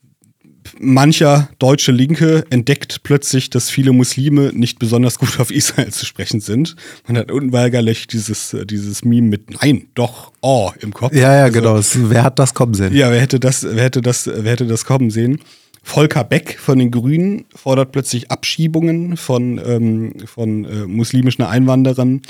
[0.79, 6.41] mancher deutsche Linke entdeckt plötzlich, dass viele Muslime nicht besonders gut auf Israel zu sprechen
[6.41, 6.75] sind.
[7.07, 11.13] Man hat unweigerlich dieses, äh, dieses Meme mit Nein, doch, oh im Kopf.
[11.13, 12.09] Ja, ja, Also, genau.
[12.11, 12.93] Wer hat das kommen sehen?
[12.93, 15.39] ja, wer hätte das, wer hätte das, wer hätte das kommen sehen?
[15.83, 22.21] Volker Beck von den Grünen fordert plötzlich Abschiebungen von, ähm, von äh, muslimischen Einwanderern,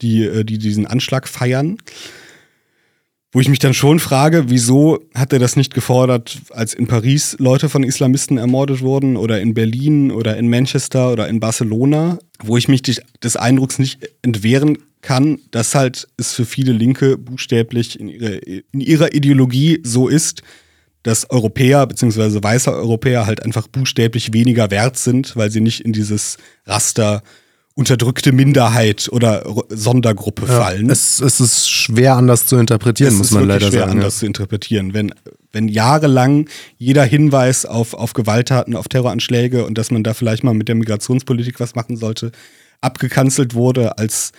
[0.00, 1.78] die, äh, die diesen Anschlag feiern.
[3.32, 7.36] Wo ich mich dann schon frage, wieso hat er das nicht gefordert, als in Paris
[7.40, 12.56] Leute von Islamisten ermordet wurden oder in Berlin oder in Manchester oder in Barcelona, wo
[12.56, 18.08] ich mich des Eindrucks nicht entwehren kann, dass halt es für viele Linke buchstäblich in
[18.08, 20.42] ihrer, in ihrer Ideologie so ist,
[21.04, 22.42] dass Europäer bzw.
[22.42, 27.22] weiße Europäer halt einfach buchstäblich weniger wert sind, weil sie nicht in dieses Raster
[27.76, 30.90] unterdrückte Minderheit oder R- Sondergruppe fallen.
[30.90, 33.92] Es, es ist schwer anders zu interpretieren, Es muss man leider schwer sagen.
[33.92, 34.94] anders zu interpretieren.
[34.94, 35.12] Wenn,
[35.52, 40.54] wenn jahrelang jeder Hinweis auf, auf Gewalttaten, auf Terroranschläge und dass man da vielleicht mal
[40.54, 42.30] mit der Migrationspolitik was machen sollte,
[42.80, 44.32] abgekanzelt wurde als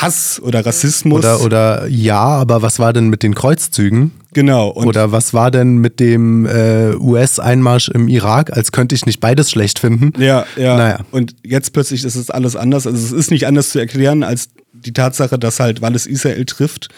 [0.00, 1.18] Hass oder Rassismus.
[1.18, 4.12] Oder, oder ja, aber was war denn mit den Kreuzzügen?
[4.34, 4.72] genau.
[4.72, 8.54] Oder was war denn mit dem äh, US-Einmarsch im Irak?
[8.54, 10.12] Als könnte ich nicht beides schlecht finden.
[10.20, 10.76] Ja, ja.
[10.76, 10.98] Naja.
[11.10, 12.86] Und jetzt plötzlich ist es alles anders.
[12.86, 16.44] Also es ist nicht anders zu erklären als die Tatsache, dass halt, weil es Israel
[16.44, 16.88] trifft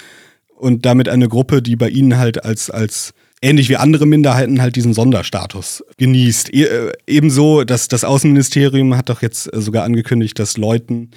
[0.57, 4.77] und damit eine Gruppe, die bei ihnen halt als, als ähnlich wie andere Minderheiten halt
[4.77, 6.53] diesen Sonderstatus genießt.
[6.53, 11.11] E äh, ebenso, dass das Außenministerium hat doch jetzt äh, sogar angekündigt, dass Leuten,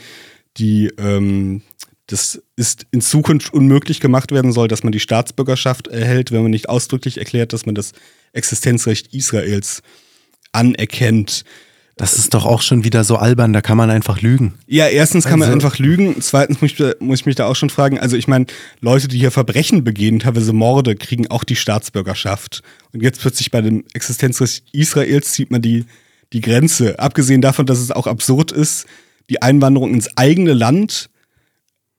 [0.57, 1.61] die ähm,
[2.09, 6.51] das ist in Zukunft unmöglich gemacht werden soll, dass man die Staatsbürgerschaft erhält, wenn man
[6.51, 7.91] nicht ausdrücklich erklärt, dass man das
[8.33, 9.83] Existenzrecht Israels
[10.51, 11.43] anerkennt.
[11.97, 14.53] Das ist doch auch schon wieder so albern, da kann man einfach lügen.
[14.67, 16.15] Ja, erstens kann man Also- einfach lügen.
[16.21, 17.99] Zweitens muss ich, muss ich mich da auch schon fragen.
[17.99, 18.45] Also ich meine,
[18.79, 22.61] Leute, die hier Verbrechen begehen, teilweise Morde, kriegen auch die Staatsbürgerschaft.
[22.93, 25.85] Und jetzt plötzlich bei dem Existenzrecht Israels zieht man die,
[26.31, 26.97] die Grenze.
[26.99, 28.85] Abgesehen davon, dass es auch absurd ist,
[29.29, 31.09] die Einwanderung ins eigene Land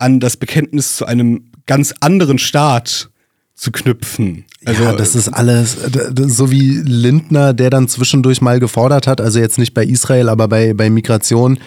[0.01, 3.11] an das Bekenntnis zu einem ganz anderen Staat
[3.55, 4.45] zu knüpfen.
[4.65, 9.21] Also, ja, das ist alles, d- so wie Lindner, der dann zwischendurch mal gefordert hat,
[9.21, 11.59] also jetzt nicht bei Israel, aber bei, bei Migration,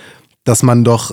[0.43, 1.11] dass man doch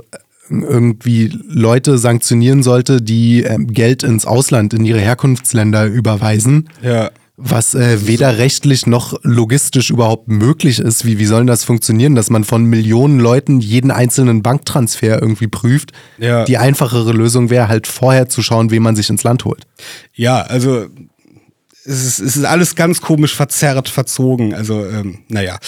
[0.49, 6.69] irgendwie Leute sanktionieren sollte, die ähm, Geld ins Ausland, in ihre Herkunftsländer überweisen.
[6.83, 7.11] Ja.
[7.43, 11.07] Was äh, weder rechtlich noch logistisch überhaupt möglich ist.
[11.07, 15.93] Wie, wie soll das funktionieren, dass man von Millionen Leuten jeden einzelnen Banktransfer irgendwie prüft?
[16.19, 16.45] Ja.
[16.45, 19.67] Die einfachere Lösung wäre halt vorher zu schauen, wen man sich ins Land holt.
[20.13, 20.87] Ja, also
[21.85, 24.53] es ist, es ist alles ganz komisch verzerrt, verzogen.
[24.55, 25.59] Also, ähm, naja.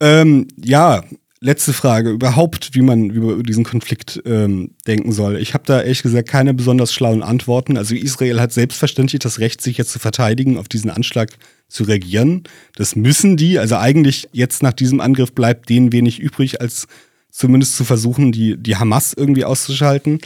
[0.00, 1.02] Ähm, ja,
[1.46, 2.10] letzte Frage.
[2.10, 5.38] Überhaupt, wie man über diesen Konflikt ähm, denken soll.
[5.38, 7.78] Ich habe da ehrlich gesagt keine besonders schlauen Antworten.
[7.78, 11.30] Also Israel hat selbstverständlich das Recht, sich jetzt zu verteidigen, auf diesen Anschlag
[11.68, 12.44] zu reagieren.
[12.74, 13.58] Das müssen die.
[13.58, 16.88] Also eigentlich jetzt nach diesem Angriff bleibt denen wenig übrig, als
[17.30, 20.20] zumindest zu versuchen, die, die Hamas irgendwie auszuschalten.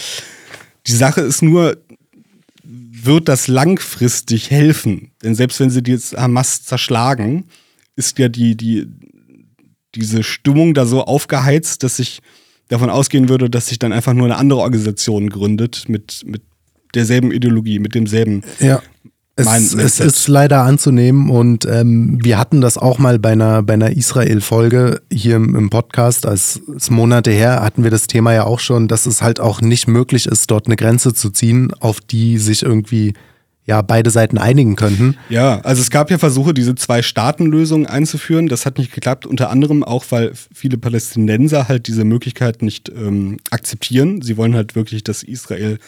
[0.87, 1.77] Die Sache ist nur,
[2.63, 5.11] wird das langfristig helfen?
[5.23, 7.45] Denn selbst wenn sie die Hamas zerschlagen,
[7.97, 8.87] ist ja die, die,
[9.95, 12.21] diese Stimmung da so aufgeheizt, dass ich
[12.69, 16.43] davon ausgehen würde, dass sich dann einfach nur eine andere Organisation gründet mit, mit
[16.95, 18.43] derselben Ideologie, mit demselben.
[18.61, 18.83] Ja.
[19.37, 23.73] Es, es ist leider anzunehmen und ähm, wir hatten das auch mal bei einer, bei
[23.73, 28.45] einer Israel-Folge hier im, im Podcast, als es Monate her hatten wir das Thema ja
[28.45, 32.03] auch schon, dass es halt auch nicht möglich ist, dort eine Grenze zu ziehen, auf
[32.03, 33.15] die sich irgendwie
[33.71, 35.17] ja beide Seiten einigen könnten.
[35.29, 38.49] Ja, also es gab ja Versuche, diese Zwei-Staaten-Lösung einzuführen.
[38.49, 43.39] Das hat nicht geklappt, unter anderem auch, weil viele Palästinenser halt diese Möglichkeit nicht ähm,
[43.51, 44.23] akzeptieren.
[44.23, 45.79] Sie wollen halt wirklich, dass Israel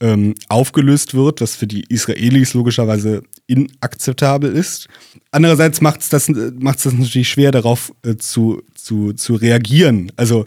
[0.00, 4.86] ähm, aufgelöst wird, was für die Israelis logischerweise inakzeptabel ist.
[5.32, 10.12] Andererseits macht es das, macht's das natürlich schwer, darauf äh, zu, zu, zu reagieren.
[10.14, 10.44] Also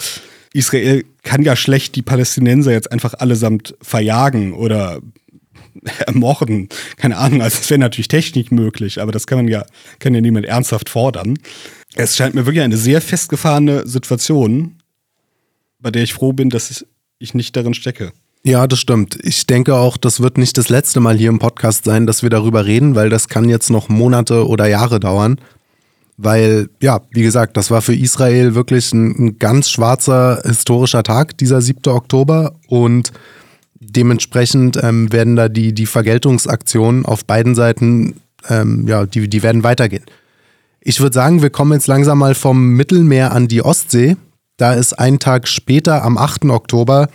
[0.54, 5.02] Israel kann ja schlecht die Palästinenser jetzt einfach allesamt verjagen oder
[6.08, 6.70] ermorden.
[6.98, 9.66] Keine Ahnung, also das wäre natürlich technisch möglich, aber das kann man ja,
[10.00, 11.38] kann ja niemand ernsthaft fordern.
[11.96, 14.78] Es scheint mir wirklich eine sehr festgefahrene Situation,
[15.80, 16.86] bei der ich froh bin, dass
[17.20, 18.14] ich nicht darin stecke.
[18.44, 19.20] Ja, das stimmt.
[19.22, 22.32] Ich denke auch, das wird nicht das letzte Mal hier im Podcast sein, dass wir
[22.32, 25.40] darüber reden, weil das kann jetzt noch Monate oder Jahre dauern.
[26.18, 31.38] Weil, ja, wie gesagt, das war für Israel wirklich ein, ein ganz schwarzer historischer Tag,
[31.38, 31.92] dieser 7.
[31.94, 32.56] Oktober.
[32.68, 33.12] Und
[33.82, 39.63] dementsprechend ähm, werden da die, die Vergeltungsaktionen auf beiden Seiten, ähm, ja, die, die werden
[39.63, 40.06] weitergehen.
[40.80, 44.17] Ich würde sagen, wir kommen jetzt langsam mal vom Mittelmeer an die Ostsee.
[44.58, 46.46] Da ist ein Tag später, am 8.
[46.46, 47.10] Oktober,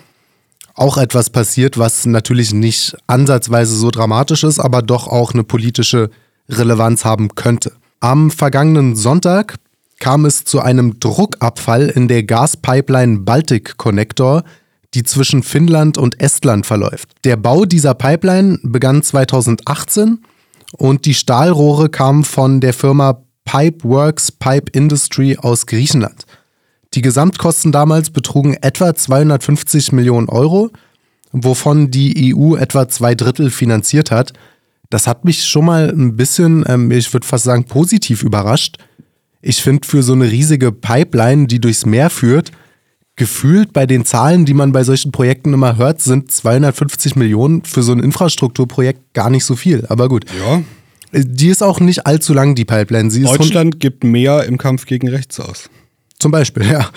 [0.75, 6.11] auch etwas passiert, was natürlich nicht ansatzweise so dramatisch ist, aber doch auch eine politische
[6.49, 7.73] Relevanz haben könnte.
[8.01, 9.57] Am vergangenen Sonntag
[9.99, 14.45] kam es zu einem Druckabfall in der Gaspipeline Baltic Connector,
[14.97, 17.11] die zwischen Finnland und Estland verläuft.
[17.25, 20.23] Der Bau dieser Pipeline begann 2018
[20.73, 26.25] und die Stahlrohre kamen von der Firma Pipeworks Pipe Industry aus Griechenland.
[26.95, 30.71] Die Gesamtkosten damals betrugen etwa 250 Millionen Euro,
[31.31, 34.33] wovon die EU etwa zwei Drittel finanziert hat.
[34.89, 38.79] Das hat mich schon mal ein bisschen, ähm, ich würde fast sagen, positiv überrascht.
[39.43, 42.51] Ich finde für so eine riesige Pipeline, die durchs Meer führt,
[43.17, 47.83] gefühlt bei den Zahlen, die man bei solchen Projekten immer hört, sind 250 Millionen für
[47.83, 49.87] so ein Infrastrukturprojekt gar nicht so viel.
[49.89, 50.27] Aber gut.
[50.39, 50.63] Ja.
[51.13, 53.11] Die ist auch nicht allzu lang, die Pipeline.
[53.11, 55.71] Sie Deutschland gibt mehr im Kampf gegen rechts aus.
[56.19, 56.91] Zum Beispiel, ja.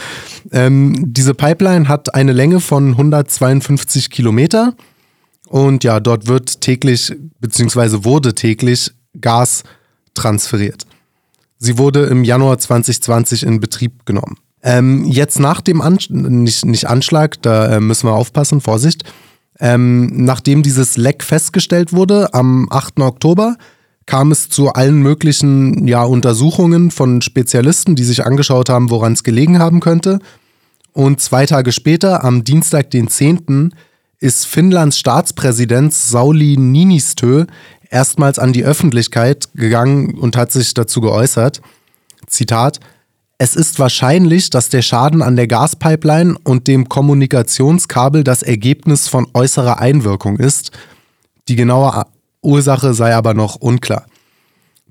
[0.52, 4.76] Ähm, diese Pipeline hat eine Länge von 152 Kilometer
[5.48, 9.64] und ja, dort wird täglich, beziehungsweise wurde täglich Gas
[10.14, 10.86] transferiert.
[11.58, 14.38] Sie wurde im Januar 2020 in Betrieb genommen.
[14.62, 19.04] Ähm, jetzt nach dem Anschlag, nicht, nicht Anschlag, da äh, müssen wir aufpassen, Vorsicht.
[19.60, 23.00] Ähm, nachdem dieses Leck festgestellt wurde, am 8.
[23.00, 23.58] Oktober,
[24.06, 29.24] kam es zu allen möglichen ja, Untersuchungen von Spezialisten, die sich angeschaut haben, woran es
[29.24, 30.20] gelegen haben könnte.
[30.94, 33.74] Und zwei Tage später, am Dienstag, den 10.,
[34.20, 37.46] ist Finnlands Staatspräsident Sauli Niinistö
[37.90, 41.62] erstmals an die Öffentlichkeit gegangen und hat sich dazu geäußert.
[42.28, 42.80] Zitat,
[43.42, 49.28] es ist wahrscheinlich, dass der Schaden an der Gaspipeline und dem Kommunikationskabel das Ergebnis von
[49.34, 50.72] äußerer Einwirkung ist.
[51.48, 52.04] Die genaue
[52.42, 54.06] Ursache sei aber noch unklar.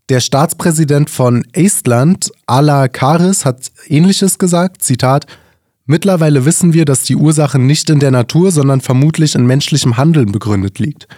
[0.09, 5.27] Der Staatspräsident von Estland, Ala Karis, hat ähnliches gesagt, Zitat,
[5.91, 10.33] Mittlerweile wissen wir, dass die Ursache nicht in der Natur, sondern vermutlich in menschlichem Handeln
[10.33, 11.09] begründet liegt.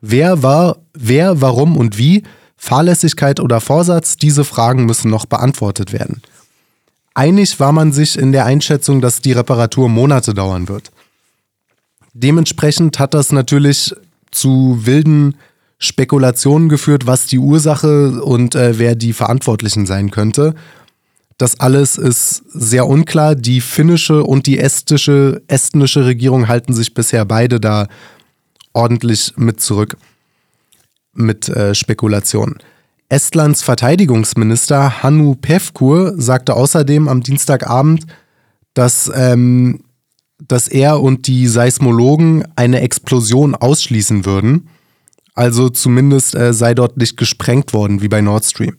[0.00, 2.24] Wer war, wer, warum und wie,
[2.56, 6.20] Fahrlässigkeit oder Vorsatz, diese Fragen müssen noch beantwortet werden.
[7.14, 10.90] Einig war man sich in der Einschätzung, dass die Reparatur Monate dauern wird.
[12.14, 13.94] Dementsprechend hat das natürlich
[14.30, 15.36] zu wilden
[15.78, 20.54] Spekulationen geführt, was die Ursache und äh, wer die Verantwortlichen sein könnte.
[21.38, 23.36] Das alles ist sehr unklar.
[23.36, 27.86] Die finnische und die estische, estnische Regierung halten sich bisher beide da
[28.72, 29.96] ordentlich mit zurück
[31.12, 32.58] mit äh, Spekulationen.
[33.08, 38.06] Estlands Verteidigungsminister Hannu Pevkur sagte außerdem am Dienstagabend,
[38.74, 39.84] dass, ähm,
[40.46, 44.68] dass er und die Seismologen eine Explosion ausschließen würden.
[45.34, 48.76] Also zumindest äh, sei dort nicht gesprengt worden, wie bei Nord Stream.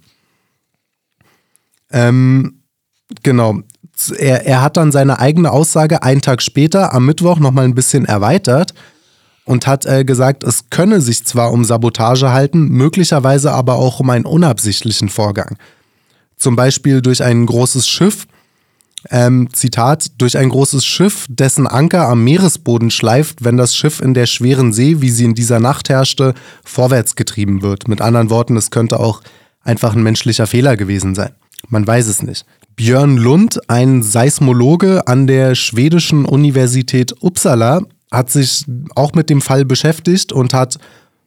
[1.92, 2.62] Ähm,
[3.24, 3.60] genau.
[4.18, 8.06] Er, er hat dann seine eigene Aussage einen Tag später, am Mittwoch, nochmal ein bisschen
[8.06, 8.74] erweitert
[9.50, 14.12] und hat äh, gesagt, es könne sich zwar um Sabotage halten, möglicherweise aber auch um
[14.12, 15.58] einen unabsichtlichen Vorgang.
[16.38, 18.28] Zum Beispiel durch ein großes Schiff,
[19.10, 24.14] ähm, Zitat, durch ein großes Schiff, dessen Anker am Meeresboden schleift, wenn das Schiff in
[24.14, 27.88] der schweren See, wie sie in dieser Nacht herrschte, vorwärts getrieben wird.
[27.88, 29.22] Mit anderen Worten, es könnte auch
[29.64, 31.32] einfach ein menschlicher Fehler gewesen sein.
[31.70, 32.46] Man weiß es nicht.
[32.76, 39.66] Björn Lund, ein Seismologe an der schwedischen Universität Uppsala, hat sich auch mit dem Fall
[39.66, 40.78] beschäftigt und hat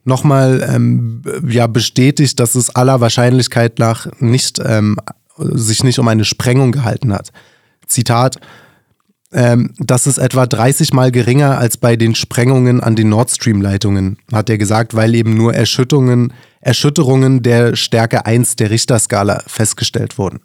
[0.05, 4.97] nochmal ähm, ja, bestätigt, dass es aller Wahrscheinlichkeit nach nicht, ähm,
[5.38, 7.31] sich nicht um eine Sprengung gehalten hat.
[7.87, 8.38] Zitat,
[9.33, 14.18] ähm, das ist etwa 30 Mal geringer als bei den Sprengungen an den Nord Stream-Leitungen,
[14.33, 20.40] hat er gesagt, weil eben nur Erschütterungen, Erschütterungen der Stärke 1 der Richterskala festgestellt wurden.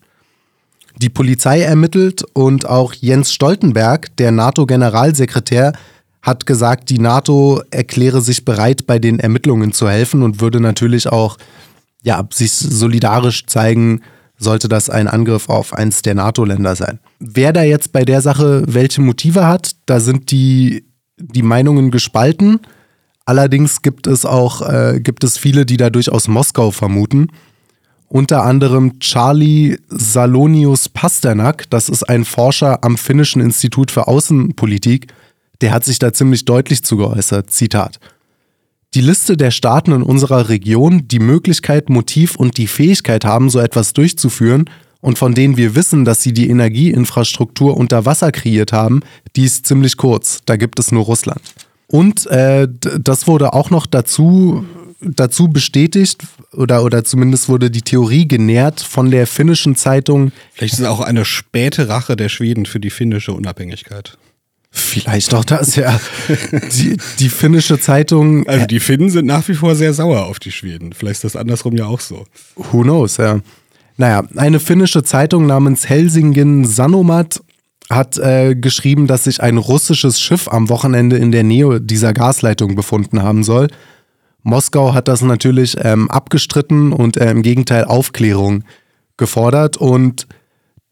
[1.00, 5.73] Die Polizei ermittelt und auch Jens Stoltenberg, der NATO-Generalsekretär,
[6.28, 11.08] hat gesagt, die NATO erkläre sich bereit, bei den Ermittlungen zu helfen und würde natürlich
[11.08, 11.38] auch
[12.04, 14.02] ja, sich solidarisch zeigen,
[14.38, 17.00] sollte das ein Angriff auf eins der NATO-Länder sein.
[17.20, 20.86] Wer da jetzt bei der Sache welche Motive hat, da sind die,
[21.18, 22.60] die Meinungen gespalten.
[23.26, 27.28] Allerdings gibt es auch äh, gibt es viele, die da durchaus Moskau vermuten.
[28.10, 35.08] Unter anderem Charlie Salonius Pasternak, das ist ein Forscher am Finnischen Institut für Außenpolitik,
[35.62, 37.52] der hat sich da ziemlich deutlich zu geäußert.
[37.52, 38.00] Zitat.
[38.93, 43.60] Die Liste der Staaten in unserer Region, die Möglichkeit, Motiv und die Fähigkeit haben, so
[43.60, 44.70] etwas durchzuführen
[45.02, 49.02] und von denen wir wissen, dass sie die Energieinfrastruktur unter Wasser kreiert haben,
[49.36, 50.39] die ist ziemlich kurz.
[50.46, 51.41] Da gibt es nur Russland.
[51.88, 52.67] Und äh,
[53.00, 54.65] das wurde auch noch dazu,
[55.02, 60.32] dazu bestätigt, oder, oder zumindest wurde die Theorie genährt von der finnischen Zeitung.
[60.54, 64.17] Vielleicht ist es auch eine späte Rache der Schweden für die finnische Unabhängigkeit.
[64.69, 65.99] Vielleicht auch das, ja.
[66.73, 68.47] Die, die finnische Zeitung.
[68.47, 70.93] Also die Finnen sind nach wie vor sehr sauer auf die Schweden.
[70.93, 72.25] Vielleicht ist das andersrum ja auch so.
[72.56, 73.39] Who knows, ja.
[73.97, 77.41] Naja, eine finnische Zeitung namens Helsingin Sanomat
[77.89, 82.75] hat äh, geschrieben, dass sich ein russisches Schiff am Wochenende in der Nähe dieser Gasleitung
[82.75, 83.67] befunden haben soll.
[84.43, 88.63] Moskau hat das natürlich ähm, abgestritten und äh, im Gegenteil Aufklärung
[89.17, 89.77] gefordert.
[89.77, 90.27] Und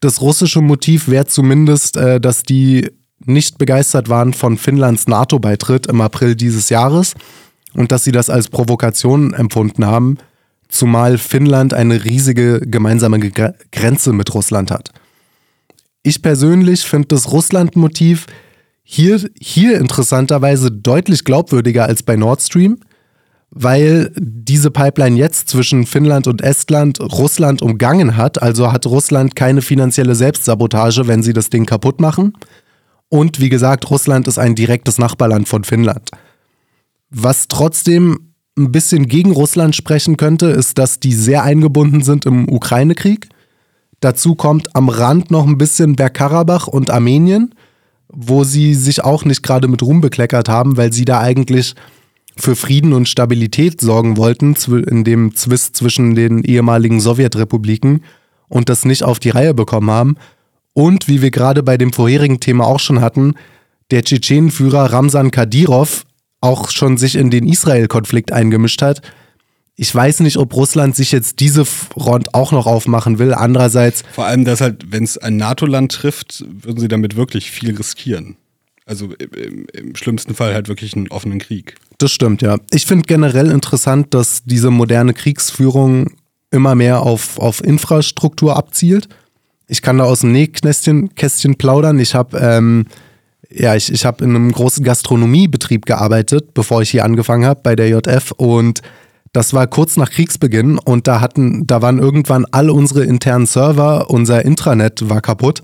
[0.00, 2.90] das russische Motiv wäre zumindest, äh, dass die
[3.26, 7.14] nicht begeistert waren von Finnlands NATO-Beitritt im April dieses Jahres
[7.74, 10.18] und dass sie das als Provokation empfunden haben,
[10.68, 13.18] zumal Finnland eine riesige gemeinsame
[13.72, 14.90] Grenze mit Russland hat.
[16.02, 18.26] Ich persönlich finde das Russland-Motiv
[18.82, 22.78] hier, hier interessanterweise deutlich glaubwürdiger als bei Nord Stream,
[23.50, 28.40] weil diese Pipeline jetzt zwischen Finnland und Estland Russland umgangen hat.
[28.40, 32.34] Also hat Russland keine finanzielle Selbstsabotage, wenn sie das Ding kaputt machen.
[33.08, 36.10] Und wie gesagt, Russland ist ein direktes Nachbarland von Finnland.
[37.10, 42.48] Was trotzdem ein bisschen gegen Russland sprechen könnte, ist, dass die sehr eingebunden sind im
[42.48, 43.28] Ukraine-Krieg.
[44.00, 47.54] Dazu kommt am Rand noch ein bisschen Bergkarabach und Armenien,
[48.08, 51.74] wo sie sich auch nicht gerade mit Ruhm bekleckert haben, weil sie da eigentlich
[52.36, 54.54] für Frieden und Stabilität sorgen wollten
[54.88, 58.02] in dem Zwist zwischen den ehemaligen Sowjetrepubliken
[58.48, 60.16] und das nicht auf die Reihe bekommen haben.
[60.76, 63.32] Und wie wir gerade bei dem vorherigen Thema auch schon hatten,
[63.90, 66.04] der Tschetschenenführer Ramsan Kadyrov
[66.42, 69.00] auch schon sich in den Israel-Konflikt eingemischt hat.
[69.76, 73.32] Ich weiß nicht, ob Russland sich jetzt diese Front auch noch aufmachen will.
[73.32, 74.04] Andererseits.
[74.12, 78.36] Vor allem, dass halt, wenn es ein NATO-Land trifft, würden sie damit wirklich viel riskieren.
[78.84, 81.76] Also im, im, schlimmsten Fall halt wirklich einen offenen Krieg.
[81.96, 82.58] Das stimmt, ja.
[82.70, 86.16] Ich finde generell interessant, dass diese moderne Kriegsführung
[86.50, 89.08] immer mehr auf, auf Infrastruktur abzielt
[89.68, 91.98] ich kann da aus dem Nähkästchen Kästchen plaudern.
[91.98, 92.86] Ich habe ähm,
[93.50, 97.76] ja, ich, ich habe in einem großen Gastronomiebetrieb gearbeitet, bevor ich hier angefangen habe bei
[97.76, 98.82] der JF und
[99.32, 104.10] das war kurz nach Kriegsbeginn und da hatten, da waren irgendwann all unsere internen Server,
[104.10, 105.62] unser Intranet war kaputt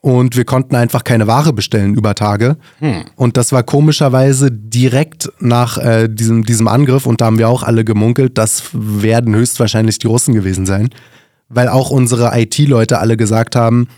[0.00, 2.56] und wir konnten einfach keine Ware bestellen über Tage.
[2.78, 3.04] Hm.
[3.16, 7.62] Und das war komischerweise direkt nach äh, diesem, diesem Angriff und da haben wir auch
[7.62, 10.90] alle gemunkelt, das werden höchstwahrscheinlich die Russen gewesen sein
[11.48, 13.88] weil auch unsere IT-Leute alle gesagt haben,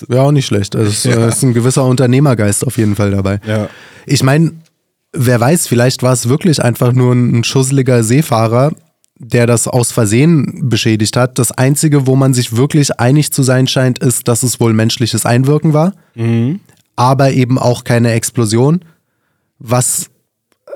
[0.07, 0.75] Wäre auch nicht schlecht.
[0.75, 1.27] Also es Ja.
[1.27, 3.39] ist ein gewisser Unternehmergeist auf jeden Fall dabei.
[3.47, 3.69] Ja.
[4.05, 4.53] Ich meine,
[5.13, 8.73] wer weiß, vielleicht war es wirklich einfach nur ein schusseliger Seefahrer,
[9.17, 11.39] der das aus Versehen beschädigt hat.
[11.39, 15.25] Das Einzige, wo man sich wirklich einig zu sein scheint, ist, dass es wohl menschliches
[15.25, 15.93] Einwirken war,
[16.97, 18.81] aber eben auch keine Explosion.
[19.59, 20.07] Was,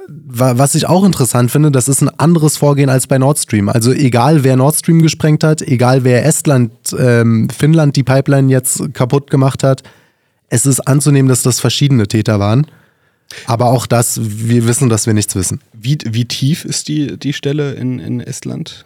[0.08, 3.68] wa- was ich auch interessant finde, das ist ein anderes Vorgehen als bei Nord Stream.
[3.70, 8.94] Also egal, wer Nord Stream gesprengt hat, egal, wer Estland, ähm, Finnland die Pipeline jetzt
[8.94, 9.84] kaputt gemacht hat,
[10.48, 12.66] es ist anzunehmen, dass das verschiedene Täter waren.
[13.46, 15.62] Aber auch das, wir wissen, dass wir nichts wissen.
[15.74, 18.86] Wie, wie tief ist die, die Stelle in, in Estland?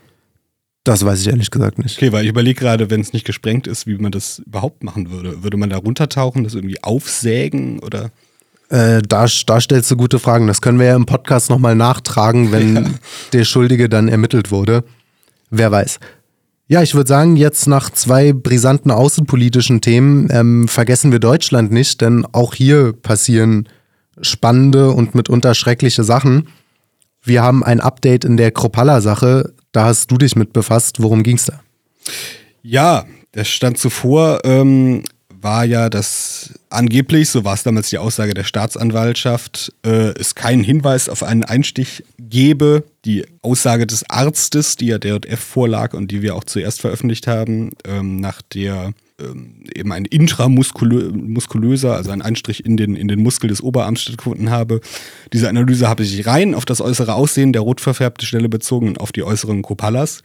[0.83, 1.97] Das weiß ich ehrlich gesagt nicht.
[1.97, 5.11] Okay, weil ich überlege gerade, wenn es nicht gesprengt ist, wie man das überhaupt machen
[5.11, 5.41] würde.
[5.41, 8.11] Würde man da runtertauchen, das irgendwie aufsägen oder?
[8.69, 10.47] Äh, da, da stellst du gute Fragen.
[10.47, 12.95] Das können wir ja im Podcast nochmal nachtragen, wenn
[13.31, 14.83] der Schuldige dann ermittelt wurde.
[15.49, 15.99] Wer weiß.
[16.67, 22.01] Ja, ich würde sagen, jetzt nach zwei brisanten außenpolitischen Themen ähm, vergessen wir Deutschland nicht,
[22.01, 23.69] denn auch hier passieren
[24.21, 26.47] spannende und mitunter schreckliche Sachen.
[27.23, 29.53] Wir haben ein Update in der Kropalla-Sache.
[29.71, 31.01] Da hast du dich mit befasst.
[31.01, 31.61] Worum ging's da?
[32.61, 38.33] Ja, der Stand zuvor ähm, war ja, dass angeblich, so war es damals die Aussage
[38.33, 42.83] der Staatsanwaltschaft, äh, es keinen Hinweis auf einen Einstich gebe.
[43.05, 47.27] Die Aussage des Arztes, die ja der JF vorlag und die wir auch zuerst veröffentlicht
[47.27, 53.21] haben, ähm, nach der ähm, eben ein intramuskulöser, also ein Einstrich in den, in den
[53.21, 54.81] Muskel des Oberarms stattgefunden habe.
[55.31, 58.99] Diese Analyse habe sich rein auf das äußere Aussehen der rot verfärbten Stelle bezogen und
[58.99, 60.23] auf die äußeren Kopallas.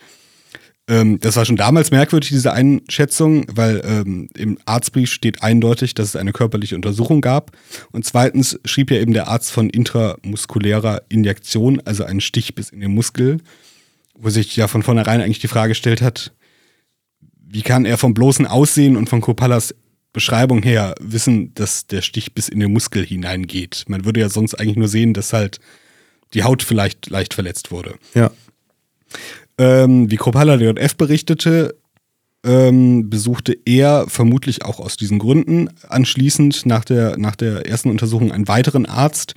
[0.88, 6.08] Ähm, das war schon damals merkwürdig, diese Einschätzung, weil ähm, im Arztbrief steht eindeutig, dass
[6.08, 7.52] es eine körperliche Untersuchung gab.
[7.92, 12.80] Und zweitens schrieb ja eben der Arzt von intramuskulärer Injektion, also einen Stich bis in
[12.80, 13.38] den Muskel,
[14.14, 16.32] wo sich ja von vornherein eigentlich die Frage gestellt hat,
[17.50, 19.74] wie kann er vom bloßen Aussehen und von Kopallas
[20.12, 23.84] Beschreibung her wissen, dass der Stich bis in den Muskel hineingeht?
[23.88, 25.60] Man würde ja sonst eigentlich nur sehen, dass halt
[26.34, 27.94] die Haut vielleicht leicht verletzt wurde.
[28.14, 28.30] Ja.
[29.56, 31.76] Ähm, wie Kropala DJF berichtete,
[32.44, 38.30] ähm, besuchte er vermutlich auch aus diesen Gründen anschließend nach der, nach der ersten Untersuchung
[38.30, 39.34] einen weiteren Arzt,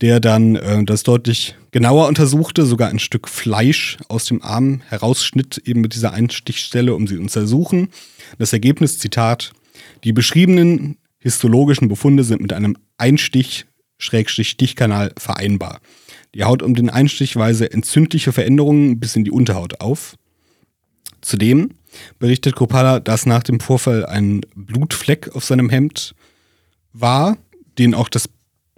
[0.00, 5.62] der dann äh, das deutlich genauer untersuchte, sogar ein Stück Fleisch aus dem Arm herausschnitt,
[5.64, 7.88] eben mit dieser Einstichstelle, um sie zu untersuchen.
[8.38, 9.52] Das Ergebnis, Zitat,
[10.04, 15.80] die beschriebenen histologischen Befunde sind mit einem Einstich-Stichkanal vereinbar.
[16.34, 20.16] Die Haut um den Einstich weise entzündliche Veränderungen bis in die Unterhaut auf.
[21.22, 21.70] Zudem
[22.18, 26.14] berichtet Kopala, dass nach dem Vorfall ein Blutfleck auf seinem Hemd
[26.92, 27.38] war,
[27.78, 28.28] den auch das,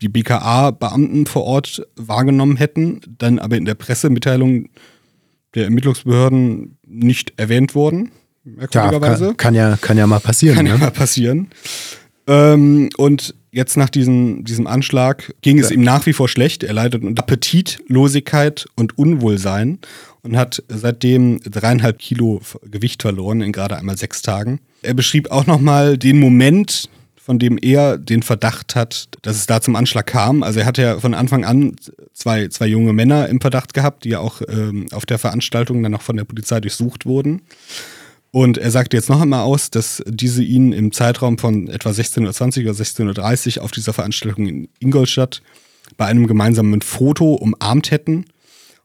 [0.00, 4.68] die BKA-Beamten vor Ort wahrgenommen hätten, dann aber in der Pressemitteilung
[5.54, 8.10] der Ermittlungsbehörden nicht erwähnt wurden,
[8.44, 9.26] Ja, merkwürdigerweise.
[9.28, 10.56] kann, kann, ja, kann ja mal passieren.
[10.56, 10.78] Kann ja ne?
[10.78, 11.48] mal passieren.
[12.26, 16.62] Ähm, und jetzt nach diesem, diesem Anschlag ging es ihm nach wie vor schlecht.
[16.62, 19.78] Er leidet unter Appetitlosigkeit und Unwohlsein
[20.22, 22.40] und hat seitdem dreieinhalb Kilo
[22.70, 24.60] Gewicht verloren in gerade einmal sechs Tagen.
[24.82, 26.90] Er beschrieb auch nochmal den Moment,
[27.26, 30.44] von dem er den Verdacht hat, dass es da zum Anschlag kam.
[30.44, 31.74] Also er hatte ja von Anfang an
[32.12, 35.90] zwei, zwei junge Männer im Verdacht gehabt, die ja auch ähm, auf der Veranstaltung dann
[35.90, 37.42] noch von der Polizei durchsucht wurden.
[38.30, 42.60] Und er sagte jetzt noch einmal aus, dass diese ihn im Zeitraum von etwa 16.20
[42.62, 45.42] oder 16.30 Uhr auf dieser Veranstaltung in Ingolstadt
[45.96, 48.26] bei einem gemeinsamen Foto umarmt hätten.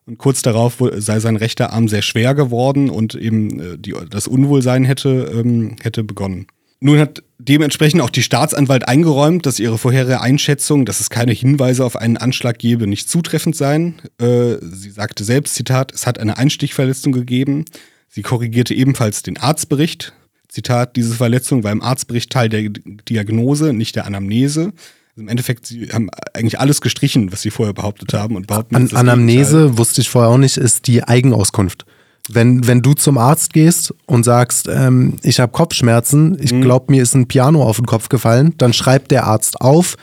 [0.07, 4.27] Und kurz darauf sei sein rechter Arm sehr schwer geworden und eben äh, die, das
[4.27, 6.47] Unwohlsein hätte, ähm, hätte begonnen.
[6.83, 11.85] Nun hat dementsprechend auch die Staatsanwalt eingeräumt, dass ihre vorherige Einschätzung, dass es keine Hinweise
[11.85, 14.01] auf einen Anschlag gebe, nicht zutreffend seien.
[14.19, 17.65] Äh, sie sagte selbst, Zitat, es hat eine Einstichverletzung gegeben.
[18.09, 20.13] Sie korrigierte ebenfalls den Arztbericht.
[20.49, 24.73] Zitat, diese Verletzung war im Arztbericht Teil der Diagnose, nicht der Anamnese.
[25.11, 28.75] Also Im Endeffekt, sie haben eigentlich alles gestrichen, was sie vorher behauptet haben und behaupten
[28.75, 31.85] An Anamnese wusste ich vorher auch nicht, ist die Eigenauskunft.
[32.29, 36.61] Wenn, wenn du zum Arzt gehst und sagst, ähm, ich habe Kopfschmerzen, ich Mhm.
[36.61, 39.95] glaube, mir ist ein Piano auf den Kopf gefallen, dann schreibt der Arzt auf,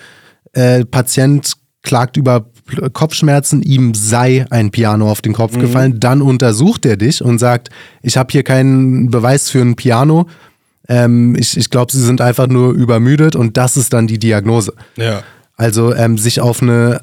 [0.53, 1.53] äh, Patient
[1.83, 2.47] klagt über
[2.93, 5.61] Kopfschmerzen, ihm sei ein Piano auf den Kopf Mhm.
[5.61, 7.71] gefallen, dann untersucht er dich und sagt,
[8.03, 10.27] ich habe hier keinen Beweis für ein Piano,
[10.89, 14.73] ähm, ich, ich glaube, sie sind einfach nur übermüdet und das ist dann die Diagnose.
[14.97, 15.23] Ja.
[15.57, 17.01] Also ähm, sich auf eine,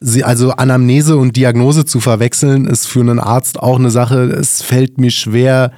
[0.00, 4.24] sie, also Anamnese und Diagnose zu verwechseln, ist für einen Arzt auch eine Sache.
[4.24, 5.72] Es fällt mir schwer,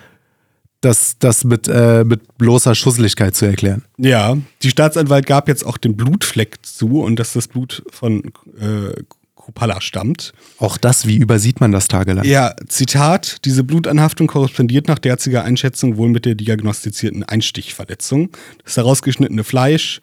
[0.80, 3.84] das, das mit, äh, mit bloßer Schusseligkeit zu erklären.
[3.98, 9.02] Ja, die Staatsanwalt gab jetzt auch den Blutfleck zu und dass das Blut von äh,
[9.34, 10.32] Kupala stammt.
[10.58, 12.24] Auch das, wie übersieht man das tagelang?
[12.24, 18.30] Ja, Zitat, diese Blutanhaftung korrespondiert nach derziger Einschätzung wohl mit der diagnostizierten Einstichverletzung.
[18.64, 20.00] Das herausgeschnittene Fleisch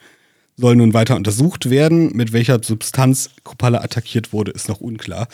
[0.58, 2.16] soll nun weiter untersucht werden.
[2.16, 5.28] Mit welcher Substanz Kupala attackiert wurde, ist noch unklar.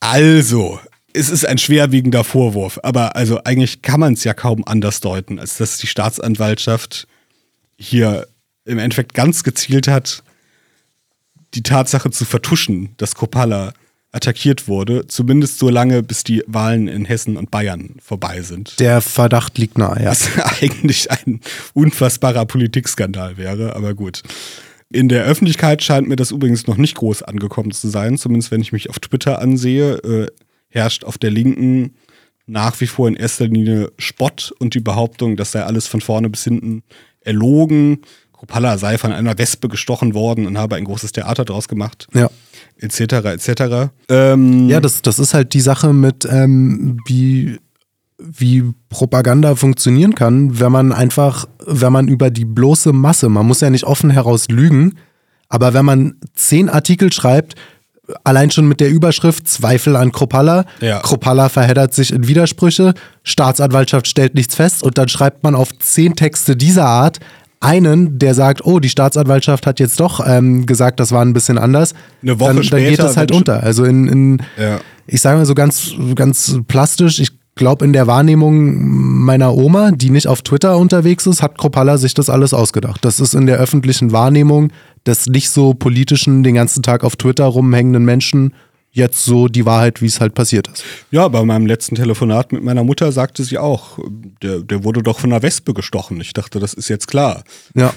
[0.00, 0.80] Also,
[1.12, 5.38] es ist ein schwerwiegender Vorwurf, aber also eigentlich kann man es ja kaum anders deuten,
[5.38, 7.06] als dass die Staatsanwaltschaft
[7.78, 8.26] hier
[8.64, 10.24] im Endeffekt ganz gezielt hat,
[11.54, 13.74] die Tatsache zu vertuschen, dass Kopala
[14.14, 18.78] attackiert wurde, zumindest so lange, bis die Wahlen in Hessen und Bayern vorbei sind.
[18.78, 20.10] Der Verdacht liegt nahe, ja.
[20.10, 20.28] Was
[20.60, 21.40] eigentlich ein
[21.74, 24.22] unfassbarer Politikskandal wäre, aber gut.
[24.90, 28.60] In der Öffentlichkeit scheint mir das übrigens noch nicht groß angekommen zu sein, zumindest wenn
[28.60, 30.26] ich mich auf Twitter ansehe, äh,
[30.68, 31.96] herrscht auf der Linken
[32.46, 36.28] nach wie vor in erster Linie Spott und die Behauptung, das sei alles von vorne
[36.30, 36.82] bis hinten
[37.20, 38.02] erlogen.
[38.46, 42.28] Kopalla sei von einer Wespe gestochen worden und habe ein großes Theater draus gemacht, Ja.
[42.78, 43.00] etc.
[43.24, 43.90] etc.
[44.08, 47.58] Ähm, Ja, das, das ist halt die Sache mit, ähm, wie,
[48.18, 53.60] wie Propaganda funktionieren kann, wenn man einfach, wenn man über die bloße Masse, man muss
[53.60, 54.94] ja nicht offen heraus lügen,
[55.48, 57.54] aber wenn man zehn Artikel schreibt,
[58.22, 61.00] allein schon mit der Überschrift Zweifel an Kropalla, Ja.
[61.00, 62.92] Kropalla verheddert sich in Widersprüche,
[63.22, 67.20] Staatsanwaltschaft stellt nichts fest und dann schreibt man auf zehn Texte dieser Art
[67.60, 71.58] einen, der sagt, oh, die Staatsanwaltschaft hat jetzt doch ähm, gesagt, das war ein bisschen
[71.58, 73.62] anders, Eine Woche dann, dann geht das halt unter.
[73.62, 74.80] Also in, in Ja.
[75.06, 78.74] ich sage mal so ganz, ganz plastisch, ich glaube in der Wahrnehmung
[79.24, 83.04] meiner Oma, die nicht auf Twitter unterwegs ist, hat Kropalla sich das alles ausgedacht.
[83.04, 84.72] Das ist in der öffentlichen Wahrnehmung
[85.06, 88.54] des nicht so politischen, den ganzen Tag auf Twitter rumhängenden Menschen
[88.94, 90.84] jetzt so die Wahrheit, wie es halt passiert ist.
[91.10, 93.98] Ja, bei meinem letzten Telefonat mit meiner Mutter sagte sie auch,
[94.40, 96.20] der, der wurde doch von einer Wespe gestochen.
[96.20, 97.42] Ich dachte, das ist jetzt klar.
[97.74, 97.92] Ja.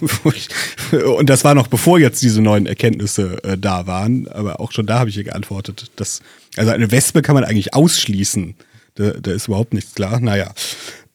[1.17, 4.27] Und das war noch bevor jetzt diese neuen Erkenntnisse äh, da waren.
[4.27, 6.21] Aber auch schon da habe ich ihr geantwortet, dass,
[6.57, 8.55] also eine Wespe kann man eigentlich ausschließen.
[8.95, 10.19] Da, da ist überhaupt nichts klar.
[10.19, 10.51] Naja,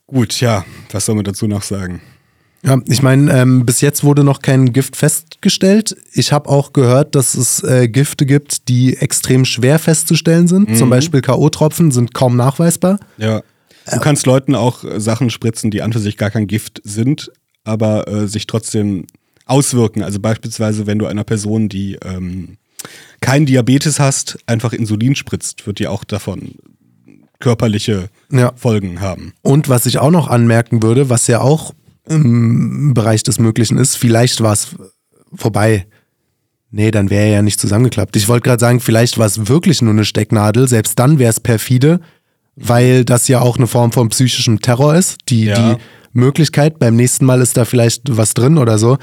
[0.07, 2.01] gut, ja, was soll man dazu noch sagen?
[2.65, 5.97] Ja, ich meine, ähm, bis jetzt wurde noch kein Gift festgestellt.
[6.13, 10.77] Ich habe auch gehört, dass es äh, Gifte gibt, die extrem schwer festzustellen sind.
[10.77, 13.01] Zum Beispiel K.O.-Tropfen sind kaum nachweisbar.
[13.19, 13.43] Ja.
[13.93, 17.33] Du kannst Leuten auch äh, Sachen spritzen, die an für sich gar kein Gift sind,
[17.65, 19.07] aber äh, sich trotzdem
[19.45, 20.05] auswirken.
[20.05, 22.59] Also beispielsweise, wenn du einer Person, die ähm,
[23.21, 26.53] kein Diabetes hast, einfach Insulin spritzt, wird die auch davon
[27.41, 28.53] körperliche Ja.
[28.55, 29.33] Folgen haben.
[29.43, 31.75] Und was ich auch noch anmerken würde, was ja auch
[32.09, 34.69] im Bereich des Möglichen ist, vielleicht war es
[35.35, 35.87] vorbei.
[36.71, 38.17] Nee, dann wäre er ja nicht zusammengeklappt.
[38.17, 40.69] Ich wollte gerade sagen, vielleicht war es wirklich nur eine Stecknadel.
[40.69, 42.01] Selbst dann wäre es perfide,
[42.57, 45.19] weil das ja auch eine Form von psychischem Terror ist.
[45.29, 45.75] Die, Ja.
[45.75, 45.81] die
[46.15, 48.97] Möglichkeit, beim nächsten Mal ist da vielleicht was drin oder so.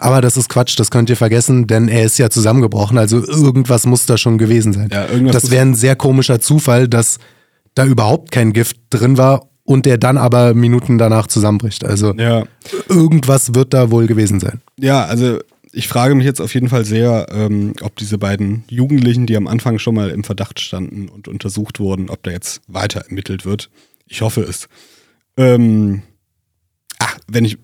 [0.00, 2.98] Aber das ist Quatsch, das könnt ihr vergessen, denn er ist ja zusammengebrochen.
[2.98, 4.88] Also irgendwas muss da schon gewesen sein.
[4.92, 7.18] Ja, das wäre ein sehr komischer Zufall, dass
[7.76, 11.84] da überhaupt kein Gift drin war und der dann aber Minuten danach zusammenbricht.
[11.84, 12.44] Also Ja.
[12.88, 14.60] irgendwas wird da wohl gewesen sein.
[14.78, 15.38] Ja, also
[15.72, 19.46] ich frage mich jetzt auf jeden Fall sehr, ähm, ob diese beiden Jugendlichen, die am
[19.48, 23.70] Anfang schon mal im Verdacht standen und untersucht wurden, ob da jetzt weiter ermittelt wird.
[24.06, 24.68] Ich hoffe es.
[25.36, 26.02] Ähm,
[27.04, 27.58] ach, wenn ich,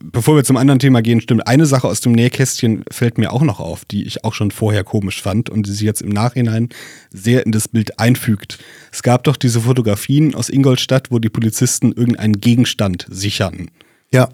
[0.00, 3.42] bevor wir zum anderen Thema gehen, stimmt, eine Sache aus dem Nähkästchen fällt mir auch
[3.42, 6.68] noch auf, die ich auch schon vorher komisch fand und die sich jetzt im Nachhinein
[7.10, 8.58] sehr in das Bild einfügt.
[8.92, 13.68] Es gab doch diese Fotografien aus Ingolstadt, wo die Polizisten irgendeinen Gegenstand sichern.
[14.12, 14.28] Ja,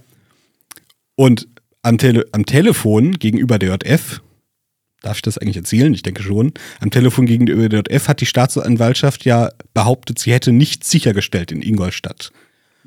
[1.16, 1.48] Und
[1.80, 4.20] am, Tele am Telefon gegenüber der JF,
[5.00, 5.94] darf ich das eigentlich erzählen?
[5.94, 6.52] Ich denke schon.
[6.80, 11.62] Am Telefon gegenüber der JF hat die Staatsanwaltschaft ja behauptet, sie hätte nichts sichergestellt in
[11.62, 12.30] Ingolstadt.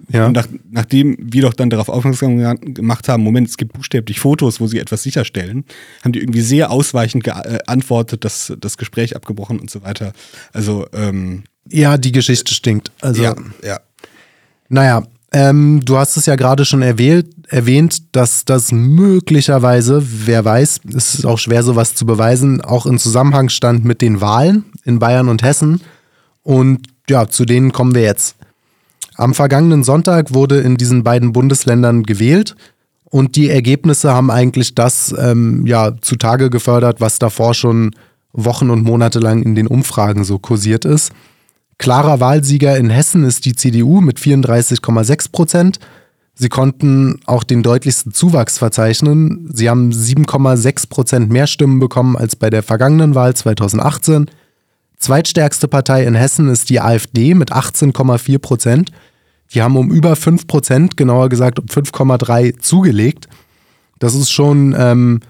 [0.10, 0.28] Ja.
[0.28, 2.38] Und nach, nachdem wir doch dann darauf aufmerksam
[2.74, 5.66] gemacht haben, Moment, es gibt buchstäblich Fotos, wo sie etwas sicherstellen,
[6.04, 10.14] haben die irgendwie sehr ausweichend geantwortet, dass das Gespräch abgebrochen und so weiter.
[10.54, 12.92] Also, ähm, Ja, die Geschichte stinkt.
[13.02, 13.80] Also, ja, ja.
[14.70, 20.82] naja, ähm, du hast es ja gerade schon erwähnt, erwähnt, dass das möglicherweise, wer weiß,
[20.96, 25.00] es ist auch schwer sowas zu beweisen, auch in Zusammenhang stand mit den Wahlen in
[25.00, 25.82] Bayern und Hessen.
[26.44, 28.38] Und ja, zu denen kommen wir jetzt.
[29.18, 32.56] Am vergangenen Sonntag wurde in diesen beiden Bundesländern gewählt
[33.04, 37.92] und die Ergebnisse haben eigentlich das ähm, ja zutage gefördert, was davor schon
[38.32, 41.12] Wochen und Monate lang in den Umfragen so kursiert ist.
[41.80, 45.80] Klarer Wahlsieger in Hessen ist die CDU mit 34,6 Prozent.
[46.36, 49.50] Sie konnten auch den deutlichsten Zuwachs verzeichnen.
[49.52, 54.30] Sie haben 7,6 Prozent mehr Stimmen bekommen als bei der vergangenen Wahl 2018.
[55.00, 58.92] Zweitstärkste Partei in Hessen ist die AfD mit 18,4 Prozent.
[59.54, 63.28] Die haben um über 5 Prozent, genauer gesagt um 5,3 zugelegt.
[64.00, 65.22] Das ist schon, ähm,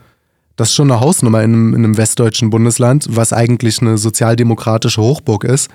[0.55, 5.01] das ist schon eine Hausnummer in einem, in einem westdeutschen Bundesland, was eigentlich eine sozialdemokratische
[5.01, 5.69] Hochburg ist.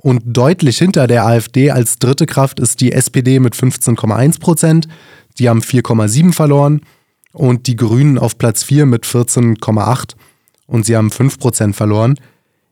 [0.00, 4.88] Und deutlich hinter der AfD als dritte Kraft ist die SPD mit 15,1 Prozent.
[5.38, 6.82] Die haben 4,7 verloren.
[7.32, 10.14] Und die Grünen auf Platz 4 mit 14,8.
[10.66, 12.16] Und sie haben 5 Prozent verloren.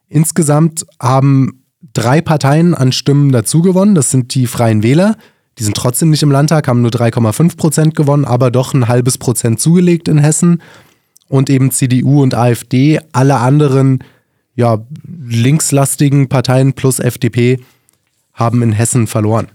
[0.09, 1.60] Insgesamt haben
[1.93, 3.95] drei Parteien an Stimmen dazugewonnen.
[3.95, 5.17] Das sind die Freien Wähler.
[5.59, 9.19] Die sind trotzdem nicht im Landtag, haben nur 3,5 Prozent gewonnen, aber doch ein halbes
[9.19, 10.63] Prozent zugelegt in Hessen.
[11.29, 12.99] Und eben CDU und AfD.
[13.13, 14.03] Alle anderen
[14.57, 17.61] ja, linkslastigen Parteien plus FDP
[18.33, 19.49] haben in Hessen verloren.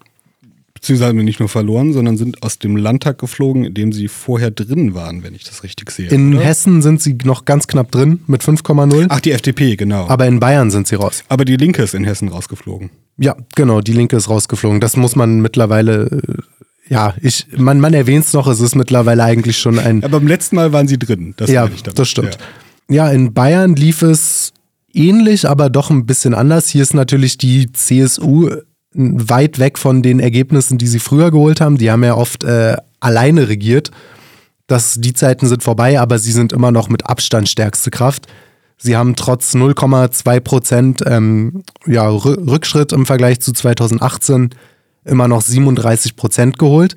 [0.86, 4.94] Beziehungsweise nicht nur verloren, sondern sind aus dem Landtag geflogen, in dem sie vorher drin
[4.94, 6.10] waren, wenn ich das richtig sehe.
[6.10, 6.44] In oder?
[6.44, 9.08] Hessen sind sie noch ganz knapp drin mit 5,0.
[9.10, 10.08] Ach, die FDP, genau.
[10.08, 11.24] Aber in Bayern sind sie raus.
[11.28, 12.92] Aber die Linke ist in Hessen rausgeflogen.
[13.18, 14.80] Ja, genau, die Linke ist rausgeflogen.
[14.80, 19.24] Das muss man mittlerweile, äh, ja, ich, man, man erwähnt es noch, es ist mittlerweile
[19.24, 20.04] eigentlich schon ein.
[20.04, 21.34] Aber beim letzten Mal waren sie drin.
[21.38, 22.38] Das ja, das stimmt.
[22.90, 23.08] Ja.
[23.08, 23.12] Ja.
[23.12, 24.54] in Bayern lief es
[24.94, 26.70] ähnlich, aber doch ein bisschen anders.
[26.70, 28.52] Hier ist natürlich die CSU
[28.96, 31.78] weit weg von den Ergebnissen, die sie früher geholt haben.
[31.78, 33.91] Die haben ja oft äh, alleine regiert.
[34.68, 38.28] Das, die Zeiten sind vorbei, aber sie sind immer noch mit Abstand stärkste Kraft.
[38.78, 44.50] Sie haben trotz 0,2 Prozent ähm, ja, Rü- Rückschritt im Vergleich zu 2018
[45.06, 46.96] immer noch 37 Prozent geholt.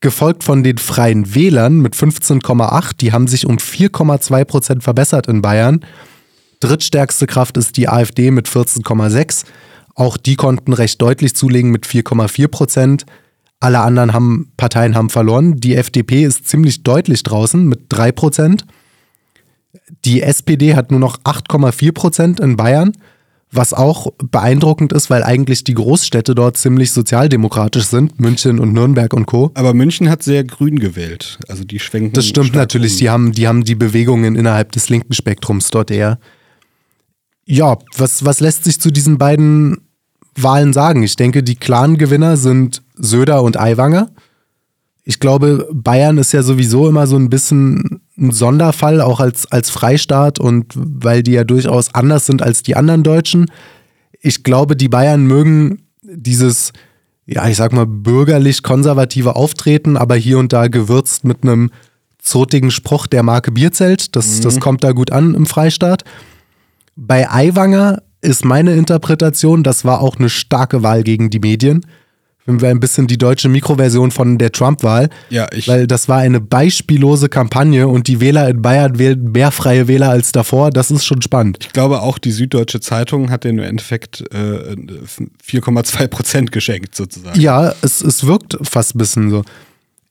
[0.00, 2.96] Gefolgt von den Freien Wählern mit 15,8.
[2.98, 5.80] Die haben sich um 4,2 Prozent verbessert in Bayern.
[6.60, 9.44] Drittstärkste Kraft ist die AfD mit 14,6.
[9.94, 13.06] Auch die konnten recht deutlich zulegen mit 4,4 Prozent.
[13.60, 15.56] Alle anderen haben, Parteien haben verloren.
[15.56, 18.64] Die FDP ist ziemlich deutlich draußen mit 3 Prozent.
[20.04, 22.92] Die SPD hat nur noch 8,4 Prozent in Bayern,
[23.50, 29.12] was auch beeindruckend ist, weil eigentlich die Großstädte dort ziemlich sozialdemokratisch sind, München und Nürnberg
[29.14, 29.52] und Co.
[29.54, 31.38] Aber München hat sehr grün gewählt.
[31.48, 32.12] Also die schwenken.
[32.12, 32.98] Das stimmt natürlich, um.
[32.98, 36.18] die haben, die haben die Bewegungen innerhalb des linken Spektrums dort eher.
[37.46, 39.83] Ja, was, was lässt sich zu diesen beiden
[40.36, 41.02] Wahlen sagen?
[41.02, 44.10] Ich denke, die klaren Gewinner sind Söder und Aiwanger.
[45.04, 49.68] Ich glaube, Bayern ist ja sowieso immer so ein bisschen ein Sonderfall, auch als, als
[49.68, 53.50] Freistaat und weil die ja durchaus anders sind als die anderen Deutschen.
[54.20, 56.72] Ich glaube, die Bayern mögen dieses,
[57.26, 61.70] ja, ich sag mal, bürgerlich-konservative Auftreten, aber hier und da gewürzt mit einem
[62.18, 64.16] zotigen Spruch der Marke Bierzelt.
[64.16, 66.04] Das, das kommt da gut an im Freistaat.
[66.96, 71.84] Bei Aiwanger ist meine Interpretation, das war auch eine starke Wahl gegen die Medien.
[72.46, 75.08] Wenn wir ein bisschen die deutsche Mikroversion von der Trump-Wahl.
[75.30, 79.50] Ja, ich- Weil das war eine beispiellose Kampagne und die Wähler in Bayern wählen mehr
[79.50, 80.68] freie Wähler als davor.
[80.68, 81.56] Das ist schon spannend.
[81.62, 84.76] Ich glaube auch, die Süddeutsche Zeitung hat den im Endeffekt äh,
[85.46, 87.40] 4,2 Prozent geschenkt, sozusagen.
[87.40, 89.42] Ja, es, es wirkt fast ein bisschen so.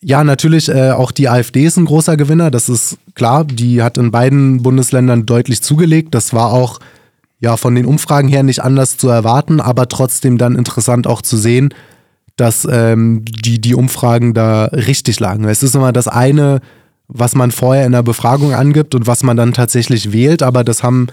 [0.01, 3.45] Ja, natürlich, äh, auch die AfD ist ein großer Gewinner, das ist klar.
[3.45, 6.13] Die hat in beiden Bundesländern deutlich zugelegt.
[6.15, 6.79] Das war auch
[7.43, 11.35] ja von den Umfragen her nicht anders zu erwarten, aber trotzdem dann interessant auch zu
[11.35, 11.73] sehen,
[12.37, 15.43] dass ähm, die, die Umfragen da richtig lagen.
[15.43, 16.61] Es ist immer das eine,
[17.09, 20.83] was man vorher in der Befragung angibt und was man dann tatsächlich wählt, aber das
[20.83, 21.07] haben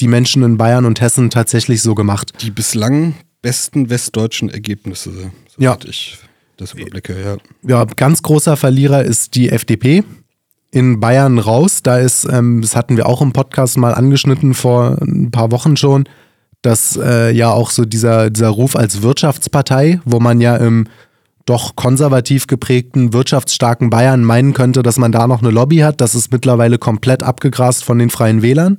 [0.00, 2.32] die Menschen in Bayern und Hessen tatsächlich so gemacht.
[2.40, 5.10] Die bislang besten westdeutschen Ergebnisse,
[5.58, 5.72] Ja.
[5.74, 6.18] soweit ich
[6.56, 7.36] das überblicke, ja.
[7.68, 10.02] ja, ganz großer Verlierer ist die FDP.
[10.74, 11.82] In Bayern raus.
[11.84, 15.76] Da ist, ähm, das hatten wir auch im Podcast mal angeschnitten vor ein paar Wochen
[15.76, 16.04] schon,
[16.62, 20.88] dass äh, ja auch so dieser, dieser Ruf als Wirtschaftspartei, wo man ja im
[21.46, 26.00] doch konservativ geprägten, wirtschaftsstarken Bayern meinen könnte, dass man da noch eine Lobby hat.
[26.00, 28.78] Das ist mittlerweile komplett abgegrast von den Freien Wählern.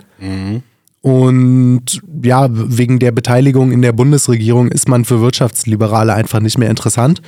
[1.01, 6.69] Und ja, wegen der Beteiligung in der Bundesregierung ist man für Wirtschaftsliberale einfach nicht mehr
[6.71, 7.21] interessant.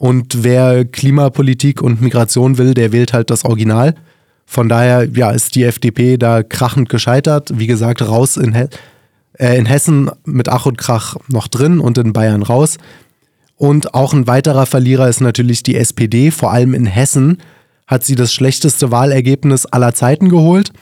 [0.00, 3.94] Und wer Klimapolitik und Migration will, der wählt halt das Original.
[4.46, 7.52] Von daher ja, ist die FDP da krachend gescheitert.
[7.58, 8.64] Wie gesagt, raus in, He
[9.34, 12.78] äh, in Hessen mit Ach und Krach noch drin und in Bayern raus.
[13.56, 16.30] Und auch ein weiterer Verlierer ist natürlich die SPD.
[16.30, 17.36] Vor allem in Hessen
[17.86, 20.72] hat sie das schlechteste Wahlergebnis aller Zeiten geholt.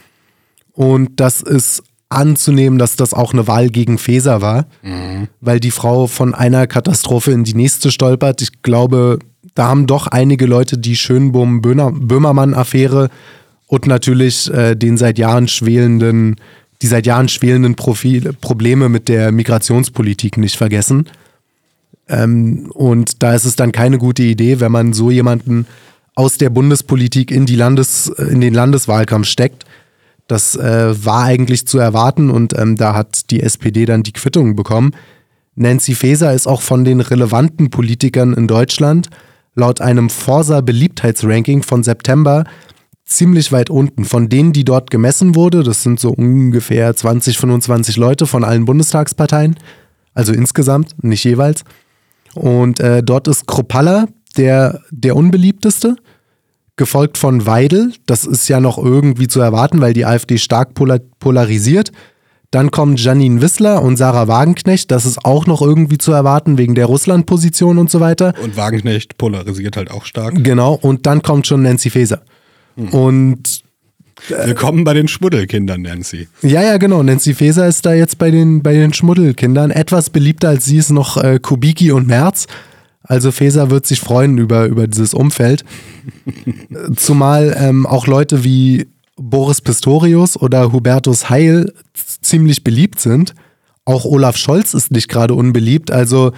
[0.75, 5.29] Und das ist anzunehmen, dass das auch eine Wahl gegen Feser war, mhm.
[5.41, 8.41] weil die Frau von einer Katastrophe in die nächste stolpert.
[8.41, 9.19] Ich glaube,
[9.55, 13.11] da haben doch einige Leute die Schönbohm-Böhmermann-Affäre
[13.67, 16.37] und natürlich äh, den seit Jahren schwelenden,
[16.81, 21.07] die seit Jahren schwelenden Profil, Probleme mit der Migrationspolitik nicht vergessen.
[22.09, 25.67] Ähm, und da ist es dann keine gute Idee, wenn man so jemanden
[26.15, 29.67] aus der Bundespolitik in, die Landes, in den Landeswahlkampf steckt
[30.29, 34.55] das äh, war eigentlich zu erwarten und ähm, da hat die SPD dann die Quittung
[34.55, 34.93] bekommen.
[35.57, 39.11] Nancy Faeser ist auch von den relevanten Politikern in Deutschland
[39.55, 42.45] laut einem Forsa Beliebtheitsranking von September
[43.05, 44.05] ziemlich weit unten.
[44.05, 48.67] Von denen, die dort gemessen wurde, das sind so ungefähr 20, 25 Leute von allen
[48.67, 49.57] Bundestagsparteien,
[50.15, 51.65] also insgesamt, nicht jeweils.
[52.35, 54.07] Und äh, dort ist Kropalla
[54.37, 55.97] der, der unbeliebteste
[56.79, 57.93] gefolgt von Weidel.
[58.07, 61.93] Das ist ja noch irgendwie zu erwarten, weil die AfD stark polar polarisiert.
[62.51, 64.91] Dann kommen Janine Wissler und Sarah Wagenknecht.
[64.91, 68.33] Das ist auch noch irgendwie zu erwarten wegen der Russland-Position und so weiter.
[68.43, 70.43] Und Wagenknecht polarisiert halt auch stark.
[70.43, 70.73] Genau.
[70.73, 72.23] Und dann kommt schon Nancy Faeser.
[72.77, 72.89] Hm.
[72.89, 73.63] Und
[74.31, 76.29] äh, Willkommen bei den Schmuddelkindern, Nancy.
[76.41, 77.03] Ja, ja, genau.
[77.03, 79.71] Nancy Faeser ist da jetzt bei den, bei den Schmuddelkindern.
[79.71, 82.47] Etwas beliebter als sie ist noch äh, Kubicki und Merz.
[83.03, 85.65] Also Feser wird sich freuen über, über dieses Umfeld.
[86.97, 93.35] Zumal ähm, auch Leute wie Boris Pistorius oder Hubertus Heil ziemlich beliebt sind.
[93.85, 95.91] Auch Olaf Scholz ist nicht gerade unbeliebt.
[95.91, 96.33] Also,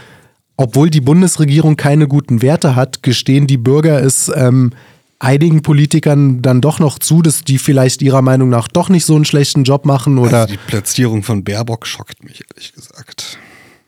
[0.56, 4.70] obwohl die Bundesregierung keine guten Werte hat, gestehen die Bürger es ähm,
[5.18, 9.14] einigen Politikern dann doch noch zu, dass die vielleicht ihrer Meinung nach doch nicht so
[9.14, 10.42] einen schlechten Job machen oder.
[10.42, 13.38] Also die Platzierung von Baerbock schockt mich, ehrlich gesagt.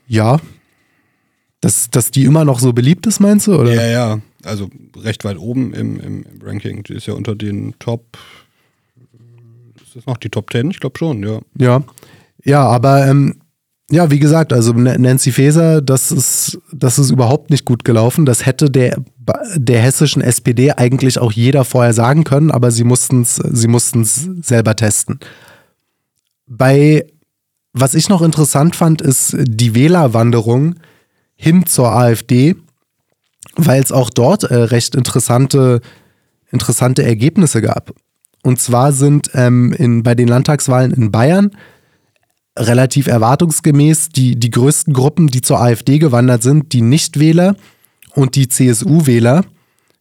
[0.07, 0.39] Ja,
[1.62, 3.54] dass, dass die immer noch so beliebt ist, meinst du?
[3.54, 3.72] Oder?
[3.72, 4.20] Ja, ja.
[4.44, 6.82] Also recht weit oben im, im, im Ranking.
[6.82, 8.18] Die ist ja unter den Top.
[9.80, 10.72] Ist das noch die Top 10?
[10.72, 11.38] Ich glaube schon, ja.
[11.56, 11.84] Ja.
[12.44, 13.36] Ja, aber ähm,
[13.92, 18.26] ja, wie gesagt, also Nancy Faeser, das ist, das ist überhaupt nicht gut gelaufen.
[18.26, 18.96] Das hätte der,
[19.54, 24.28] der hessischen SPD eigentlich auch jeder vorher sagen können, aber sie mussten es sie mussten's
[24.42, 25.20] selber testen.
[26.48, 27.06] Bei,
[27.72, 30.74] was ich noch interessant fand, ist die Wählerwanderung
[31.43, 32.55] hin zur AfD,
[33.57, 35.80] weil es auch dort äh, recht interessante,
[36.53, 37.93] interessante Ergebnisse gab.
[38.45, 41.51] Und zwar sind ähm, in, bei den Landtagswahlen in Bayern
[42.57, 47.57] relativ erwartungsgemäß die, die größten Gruppen, die zur AfD gewandert sind, die Nichtwähler
[48.14, 49.45] und die CSU-Wähler,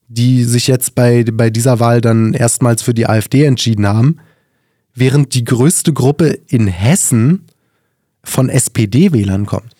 [0.10, 4.18] die sich jetzt bei, bei dieser Wahl dann erstmals für die AfD entschieden haben,
[4.94, 7.48] während die größte Gruppe in Hessen
[8.24, 9.74] von SPD-Wählern kommt.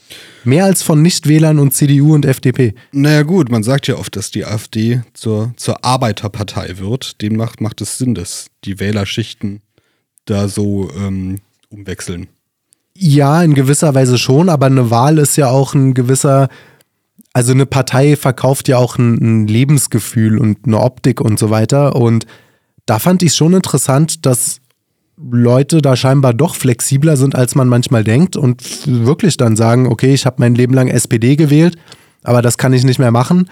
[0.44, 2.74] Mehr als von Nichtwählern und CDU und FDP.
[2.92, 7.22] Naja gut, man sagt ja oft, dass die AfD zur, zur Arbeiterpartei wird.
[7.22, 9.62] Demnach macht es Sinn, dass die Wählerschichten
[10.26, 11.38] da so ähm,
[11.70, 12.28] umwechseln.
[12.96, 16.50] Ja, in gewisser Weise schon, aber eine Wahl ist ja auch ein gewisser,
[17.34, 21.96] also eine Partei verkauft ja auch ein, ein Lebensgefühl und eine Optik und so weiter.
[21.96, 22.26] Und
[22.86, 24.60] da fand ich es schon interessant, dass
[25.30, 30.14] Leute da scheinbar doch flexibler sind, als man manchmal denkt und wirklich dann sagen, okay,
[30.14, 31.78] ich habe mein Leben lang SPD gewählt,
[32.24, 33.50] aber das kann ich nicht mehr machen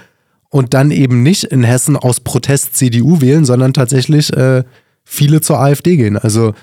[0.50, 4.64] und dann eben nicht in Hessen aus Protest CDU wählen, sondern tatsächlich äh,
[5.04, 6.18] viele zur AfD gehen.
[6.18, 6.54] Also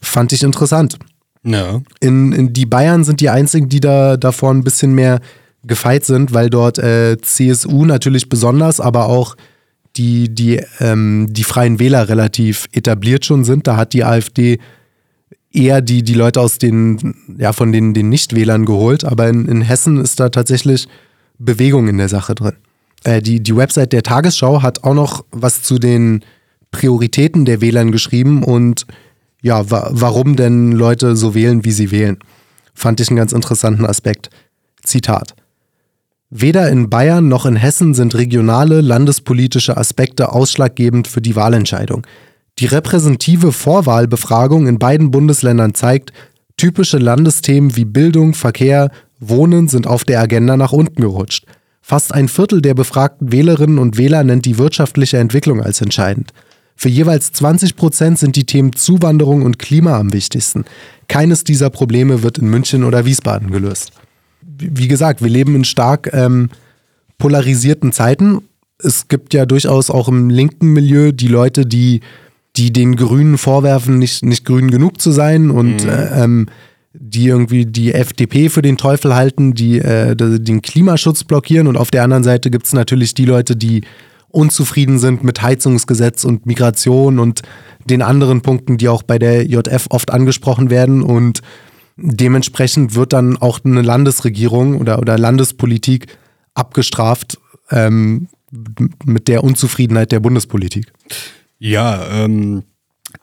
[0.00, 0.98] fand ich interessant.
[1.44, 1.80] Ja.
[2.00, 5.20] In, in die Bayern sind die einzigen, die da davor ein bisschen mehr
[5.62, 9.36] gefeit sind, weil dort äh, CSU natürlich besonders, aber auch
[9.96, 13.66] die, die, ähm, die Freien Wähler relativ etabliert schon sind.
[13.66, 14.58] Da hat die AfD
[15.52, 19.04] eher die, die Leute aus den, ja, von den, den Nichtwählern geholt.
[19.04, 20.88] Aber in, in Hessen ist da tatsächlich
[21.38, 22.54] Bewegung in der Sache drin.
[23.04, 26.24] Äh, die, die Website der Tagesschau hat auch noch was zu den
[26.70, 28.86] Prioritäten der Wählern geschrieben und
[29.42, 32.18] ja, wa warum denn Leute so wählen, wie sie wählen.
[32.74, 34.28] Fand ich einen ganz interessanten Aspekt.
[34.82, 35.34] Zitat.
[36.30, 42.04] Weder in Bayern noch in Hessen sind regionale, landespolitische Aspekte ausschlaggebend für die Wahlentscheidung.
[42.58, 46.12] Die repräsentative Vorwahlbefragung in beiden Bundesländern zeigt,
[46.56, 51.46] typische Landesthemen wie Bildung, Verkehr, Wohnen sind auf der Agenda nach unten gerutscht.
[51.80, 56.32] Fast ein Viertel der befragten Wählerinnen und Wähler nennt die wirtschaftliche Entwicklung als entscheidend.
[56.74, 60.64] Für jeweils 20 Prozent sind die Themen Zuwanderung und Klima am wichtigsten.
[61.06, 63.92] Keines dieser Probleme wird in München oder Wiesbaden gelöst
[64.58, 66.50] wie gesagt, wir leben in stark ähm,
[67.18, 68.42] polarisierten Zeiten.
[68.78, 72.00] Es gibt ja durchaus auch im linken Milieu die Leute, die,
[72.56, 75.88] die den Grünen vorwerfen, nicht, nicht grün genug zu sein und Mhm.
[75.90, 76.46] äh, ähm,
[76.98, 81.66] die irgendwie die FDP für den Teufel halten, die äh, den Klimaschutz blockieren.
[81.66, 83.82] Und auf der anderen Seite gibt es natürlich die Leute, die
[84.28, 87.42] unzufrieden sind mit Heizungsgesetz und Migration und
[87.84, 91.02] den anderen Punkten, die auch bei der JF oft angesprochen werden.
[91.02, 91.40] Und
[91.96, 96.06] dementsprechend wird dann auch eine Landesregierung oder, oder Landespolitik
[96.54, 97.38] abgestraft
[97.70, 98.28] ähm,
[99.04, 100.92] mit der Unzufriedenheit der Bundespolitik.
[101.58, 102.64] Ja, ähm,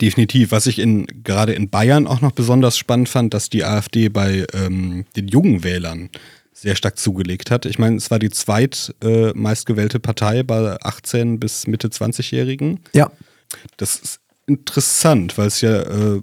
[0.02, 0.52] definitiv.
[0.52, 4.46] Was ich in, gerade in Bayern auch noch besonders spannend fand, dass die AfD bei
[4.54, 6.10] ähm, den jungen Wählern
[6.52, 7.66] sehr stark zugelegt hat.
[7.66, 9.34] Ich meine, es war die zweit äh,
[10.00, 12.80] Partei bei 18 bis Mitte 20-Jährigen.
[12.94, 13.12] Ja,
[13.78, 16.22] Das ist interessant, weil es ja äh,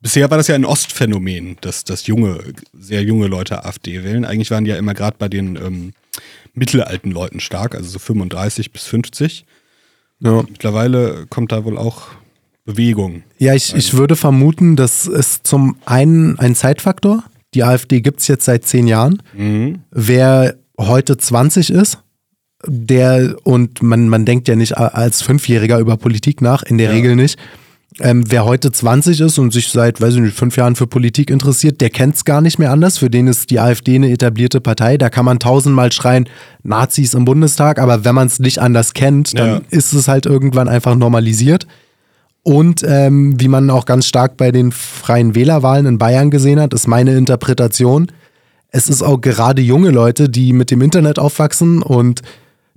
[0.00, 2.40] bisher war das ja ein Ostphänomen, dass, dass junge,
[2.78, 4.24] sehr junge Leute AfD wählen.
[4.24, 5.92] Eigentlich waren die ja immer gerade bei den ähm,
[6.54, 9.44] mittelalten Leuten stark, also so 35 bis 50.
[10.20, 10.42] ja.
[10.48, 12.08] Mittlerweile kommt da wohl auch
[12.64, 13.22] Bewegung.
[13.38, 17.24] Ja, ich, ich würde vermuten, das ist zum einen ein Zeitfaktor.
[17.54, 19.22] Die AfD gibt es jetzt seit zehn Jahren.
[19.90, 21.98] Wer heute 20 ist,
[22.66, 26.92] der, und man, man denkt ja nicht als Fünfjähriger über Politik nach, in der Ja.
[26.92, 27.38] Regel nicht.
[28.00, 31.30] Ähm, wer heute 20 ist und sich seit, weiß ich nicht, fünf Jahren für Politik
[31.30, 32.98] interessiert, der kennt es gar nicht mehr anders.
[32.98, 34.98] Für den ist die AfD eine etablierte Partei.
[34.98, 36.28] Da kann man tausendmal schreien,
[36.62, 39.60] Nazis im Bundestag, aber wenn man es nicht anders kennt, dann Ja.
[39.70, 41.66] ist es halt irgendwann einfach normalisiert.
[42.44, 46.72] Und ähm, wie man auch ganz stark bei den freien Wählerwahlen in Bayern gesehen hat,
[46.74, 48.12] ist meine Interpretation,
[48.70, 52.20] es ist auch gerade junge Leute, die mit dem Internet aufwachsen und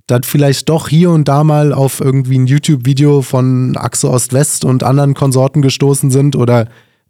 [0.06, 4.82] dann vielleicht doch hier und da mal auf irgendwie ein YouTube-Video von Achse Ost-West und
[4.82, 6.68] anderen Konsorten gestoßen sind oder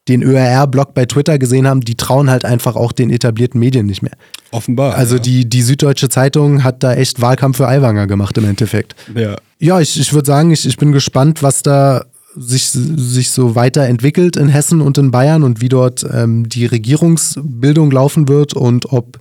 [0.09, 4.03] den ÖRR-Blog bei Twitter gesehen haben, die trauen halt einfach auch den etablierten Medien nicht
[4.03, 4.17] mehr.
[4.51, 4.95] Offenbar.
[4.95, 5.23] Also ja.
[5.23, 8.97] die, die Süddeutsche Zeitung hat da echt Wahlkampf für Aiwanger gemacht im Endeffekt.
[9.15, 9.37] Ja.
[9.61, 14.37] Ja, ich, ich würde sagen, ich, ich bin gespannt, was da sich, sich so weiterentwickelt
[14.37, 19.19] in Hessen und in Bayern und wie dort ähm, die Regierungsbildung laufen wird und ob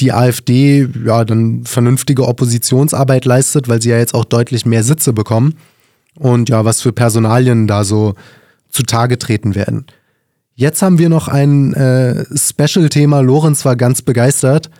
[0.00, 5.12] die AfD ja dann vernünftige Oppositionsarbeit leistet, weil sie ja jetzt auch deutlich mehr Sitze
[5.12, 5.54] bekommen
[6.14, 8.14] und ja, was für Personalien da so
[8.70, 9.86] zutage treten werden.
[10.54, 13.20] Jetzt haben wir noch ein äh, Special-Thema.
[13.20, 14.70] Lorenz war ganz begeistert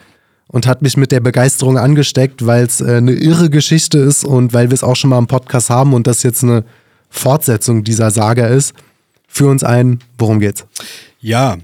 [0.49, 4.53] und hat mich mit der Begeisterung angesteckt, weil es äh, eine irre Geschichte ist und
[4.53, 6.65] weil wir es auch schon mal im Podcast haben und das jetzt eine
[7.09, 8.75] Fortsetzung dieser Saga ist.
[9.27, 10.67] Für uns ein, worum geht's?
[11.21, 11.57] Ja,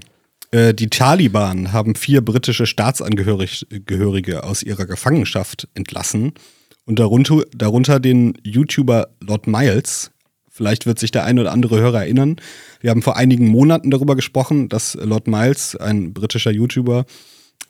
[0.51, 6.33] äh, die Taliban haben vier britische Staatsangehörige aus ihrer Gefangenschaft entlassen
[6.85, 10.11] und darunter, darunter den YouTuber Lord Miles.
[10.49, 12.37] Vielleicht wird sich der ein oder andere Hörer erinnern.
[12.81, 17.05] Wir haben vor einigen Monaten darüber gesprochen, dass Lord Miles, ein britischer YouTuber,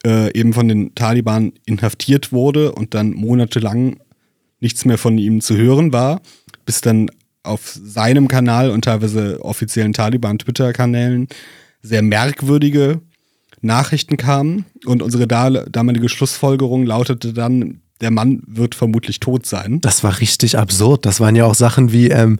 [0.05, 3.99] äh, eben von den Taliban inhaftiert wurde und dann monatelang
[4.61, 6.21] nichts mehr von ihm zu hören war,
[6.65, 7.11] bis dann
[7.43, 11.27] auf seinem Kanal und teilweise offiziellen Taliban-Twitter-Kanälen
[11.81, 12.99] sehr merkwürdige
[13.61, 14.65] Nachrichten kamen.
[14.85, 19.81] Und unsere da damalige Schlussfolgerung lautete dann, der Mann wird vermutlich tot sein.
[19.81, 21.05] Das war richtig absurd.
[21.05, 22.39] Das waren ja auch Sachen wie, ähm,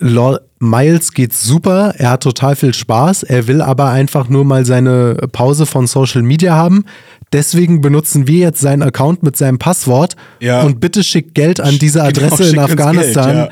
[0.00, 4.64] Lord Miles geht's super, er hat total viel Spaß, er will aber einfach nur mal
[4.66, 6.84] seine Pause von Social Media haben.
[7.32, 10.62] Deswegen benutzen wir jetzt seinen Account mit seinem Passwort Ja.
[10.62, 13.48] und bitte schickt Geld an diese Genau, Adresse in schickt uns Afghanistan,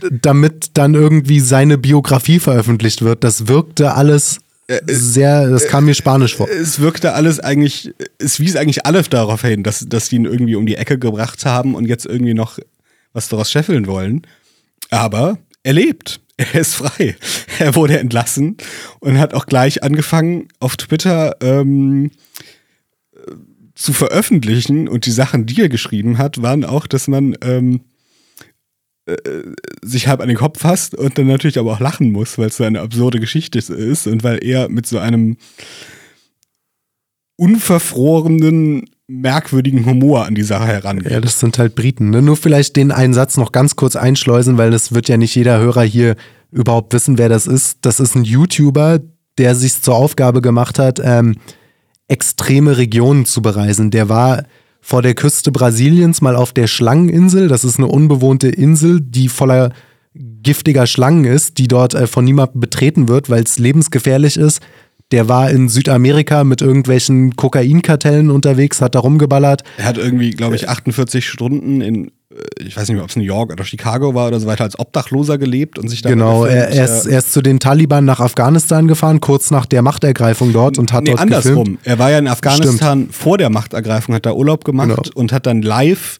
[0.00, 3.24] Geld, damit dann irgendwie seine Biografie veröffentlicht wird.
[3.24, 4.38] Das wirkte alles
[4.86, 6.48] sehr, das kam mir spanisch vor.
[6.48, 10.54] Es wirkte alles eigentlich, es wies eigentlich alles darauf hin, dass, dass die ihn irgendwie
[10.54, 12.58] um die Ecke gebracht haben und jetzt irgendwie noch
[13.12, 14.26] was daraus scheffeln wollen.
[14.90, 16.20] Aber er lebt.
[16.40, 17.16] Er ist frei.
[17.58, 18.56] Er wurde entlassen
[19.00, 22.12] und hat auch gleich angefangen, auf Twitter ähm,
[23.12, 23.32] äh,
[23.74, 24.88] zu veröffentlichen.
[24.88, 27.89] Und die Sachen, die er geschrieben hat, waren auch, dass man ähm, äh,
[29.82, 32.56] sich halb an den Kopf fasst und dann natürlich aber auch lachen muss, weil es
[32.56, 35.36] so eine absurde Geschichte ist und weil er mit so einem
[37.36, 41.10] unverfrorenen, merkwürdigen Humor an die Sache herangeht.
[41.10, 42.10] Ja, das sind halt Briten.
[42.10, 42.22] Ne?
[42.22, 45.58] Nur vielleicht den einen Satz noch ganz kurz einschleusen, weil das wird ja nicht jeder
[45.58, 46.14] Hörer hier
[46.52, 47.78] überhaupt wissen, wer das ist.
[47.82, 49.00] Das ist ein YouTuber,
[49.38, 51.36] der sich zur Aufgabe gemacht hat, ähm,
[52.06, 53.90] extreme Regionen zu bereisen.
[53.90, 54.44] Der war
[54.80, 57.48] vor der Küste Brasiliens mal auf der Schlangeninsel.
[57.48, 59.72] Das ist eine unbewohnte Insel, die voller
[60.14, 64.60] giftiger Schlangen ist, die dort äh, von niemandem betreten wird, weil es lebensgefährlich ist.
[65.12, 69.62] Der war in Südamerika mit irgendwelchen Kokainkartellen unterwegs, hat da rumgeballert.
[69.76, 73.16] Er hat irgendwie, glaube ich, 48 Stunden in äh, ich weiß nicht mehr, ob es
[73.16, 76.44] New York oder Chicago war oder so weiter, als Obdachloser gelebt und sich da Genau,
[76.44, 80.52] er, er, ist, er ist zu den Taliban nach Afghanistan gefahren, kurz nach der Machtergreifung
[80.52, 81.64] dort und hat nee, dort andersrum.
[81.64, 81.80] gefilmt.
[81.84, 85.02] Er war ja in Afghanistan vor der Machtergreifung, hat da Urlaub gemacht Genau.
[85.14, 86.19] und hat dann live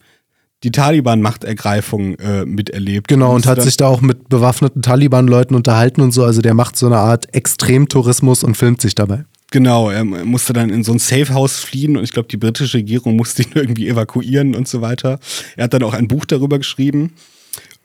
[0.63, 3.07] die Taliban-Machtergreifung äh, miterlebt.
[3.07, 6.23] Genau, und hat sich da auch mit bewaffneten Taliban-Leuten unterhalten und so.
[6.23, 9.25] Also der macht so eine Art Extremtourismus und filmt sich dabei.
[9.51, 13.17] Genau, er musste dann in so ein Safehouse fliehen und ich glaube, die britische Regierung
[13.17, 15.19] musste ihn irgendwie evakuieren und so weiter.
[15.57, 17.13] Er hat dann auch ein Buch darüber geschrieben.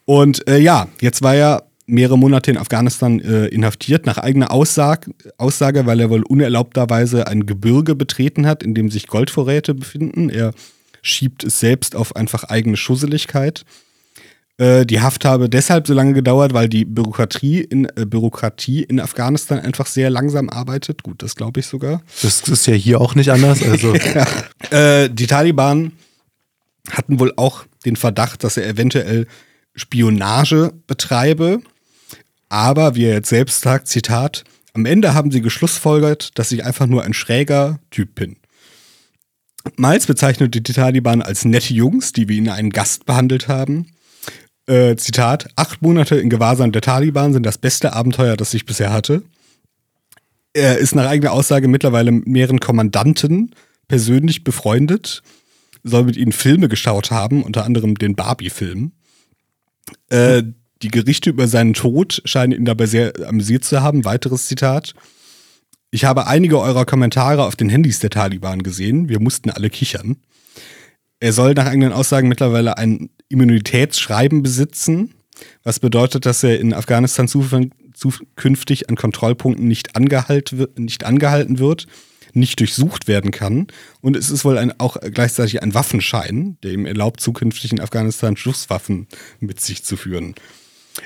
[0.05, 5.11] Und äh, ja, jetzt war er mehrere Monate in Afghanistan äh, inhaftiert, nach eigener Aussage,
[5.37, 10.29] Aussage, weil er wohl unerlaubterweise ein Gebirge betreten hat, in dem sich Goldvorräte befinden.
[10.29, 10.53] Er
[11.07, 13.65] schiebt es selbst auf einfach eigene Schusseligkeit.
[14.57, 18.99] Äh, die Haft habe deshalb so lange gedauert, weil die Bürokratie in, äh, Bürokratie in
[18.99, 21.03] Afghanistan einfach sehr langsam arbeitet.
[21.03, 22.01] Gut, das glaube ich sogar.
[22.21, 23.61] Das ist ja hier auch nicht anders.
[23.63, 23.93] Also
[24.71, 25.93] Äh, die Taliban
[26.89, 29.27] hatten wohl auch den Verdacht, dass er eventuell
[29.75, 31.61] Spionage betreibe.
[32.49, 34.43] Aber wie er jetzt selbst sagt, Zitat,
[34.73, 38.37] am Ende haben sie geschlussfolgert, dass ich einfach nur ein schräger Typ bin.
[39.75, 43.87] Miles bezeichnete die Taliban als nette Jungs, die wie ihn einen Gast behandelt haben.
[44.67, 48.91] Äh, Zitat, acht Monate in Gewahrsam der Taliban sind das beste Abenteuer, das ich bisher
[48.91, 49.23] hatte.
[50.53, 53.53] Er ist nach eigener Aussage mittlerweile mit mehreren Kommandanten
[53.87, 55.21] persönlich befreundet,
[55.83, 58.91] soll mit ihnen Filme geschaut haben, unter anderem den Barbie-Film.
[60.09, 60.43] Äh,
[60.81, 64.05] die Gerichte über seinen Tod scheinen ihn dabei sehr amüsiert zu haben.
[64.05, 64.93] Weiteres Zitat.
[65.97, 69.09] Ich habe einige eurer Kommentare auf den Handys der Taliban gesehen.
[69.09, 70.17] Wir mussten alle kichern.
[71.19, 75.15] Er soll nach eigenen Aussagen mittlerweile ein Immunitätsschreiben besitzen,
[75.63, 79.97] was bedeutet, dass er in Afghanistan zukünftig an Kontrollpunkten nicht,
[80.77, 81.87] nicht angehalten wird,
[82.31, 83.65] nicht durchsucht werden kann.
[83.99, 88.37] Und es ist wohl ein, auch gleichzeitig ein Waffenschein, der ihm erlaubt, zukünftig in Afghanistan
[88.37, 89.07] Schusswaffen
[89.39, 90.35] mit sich zu führen.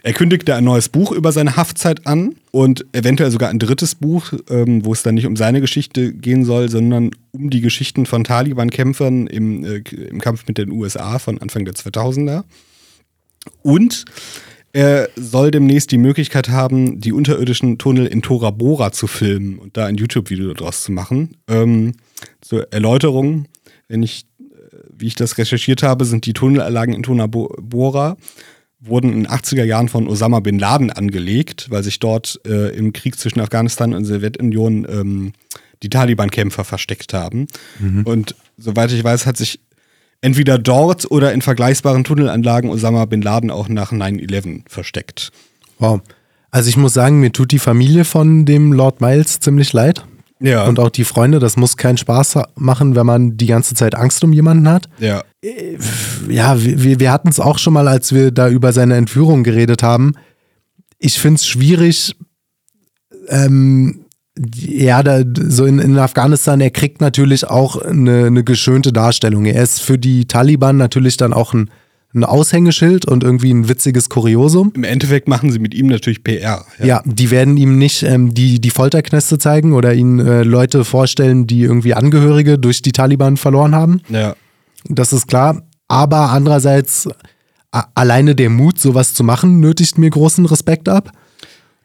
[0.04, 4.34] Er kündigte ein neues Buch über seine Haftzeit an und eventuell sogar ein drittes Buch,
[4.50, 8.24] ähm, wo es dann nicht um seine Geschichte gehen soll, sondern um die Geschichten von
[8.24, 9.78] Taliban-Kämpfern im, äh,
[10.10, 12.44] im Kampf mit den USA von Anfang der 2000er.
[13.64, 14.06] Und
[14.74, 19.76] er soll demnächst die Möglichkeit haben, die unterirdischen Tunnel in Tora Bora zu filmen und
[19.76, 21.36] da ein YouTube-Video daraus zu machen.
[21.50, 21.94] Ähm,
[22.40, 23.46] zur Erläuterung,
[23.90, 24.44] wenn ich, äh,
[24.98, 28.16] wie ich das recherchiert habe, sind die Tunnelanlagen in Tora Bo- Bora
[28.82, 32.94] wurden in den 80er Jahren von Osama bin Laden angelegt, weil sich dort äh, im
[32.94, 35.34] Krieg zwischen Afghanistan und der Sowjetunion ähm,
[35.84, 37.48] die Taliban-Kämpfer versteckt haben.
[38.04, 39.60] Und soweit ich weiß, hat sich
[40.22, 45.32] entweder dort oder in vergleichbaren Tunnelanlagen Osama bin Laden auch nach 9-11 versteckt.
[45.80, 46.02] wow.
[46.54, 50.04] Also ich muss sagen, mir tut die Familie von dem Lord Miles ziemlich leid.
[50.42, 50.66] Ja.
[50.66, 54.24] Und auch die Freunde, das muss keinen Spaß machen, wenn man die ganze Zeit Angst
[54.24, 54.90] um jemanden hat.
[55.00, 55.24] ja.
[56.30, 59.82] Ja, wir, wir hatten es auch schon mal, als wir da über seine Entführung geredet
[59.82, 60.14] haben.
[61.00, 62.16] Ich finde es schwierig,
[63.28, 64.06] ähm,
[64.38, 69.46] ja, da, so in, in Afghanistan, er kriegt natürlich auch eine, eine geschönte Darstellung.
[69.46, 71.72] Er ist für die Taliban natürlich dann auch ein,
[72.14, 74.74] ein Aushängeschild und irgendwie ein witziges Kuriosum.
[74.76, 76.66] Im Endeffekt machen sie mit ihm natürlich PR.
[76.84, 81.48] Ja, die werden ihm nicht ähm, die, die Folterknäste zeigen oder ihnen äh, Leute vorstellen,
[81.48, 84.02] die irgendwie Angehörige durch die Taliban verloren haben.
[84.10, 84.36] ja.
[84.86, 85.62] Das ist klar.
[85.88, 87.08] Aber andererseits,
[87.70, 91.12] alleine der Mut, sowas zu machen, nötigt mir großen Respekt ab.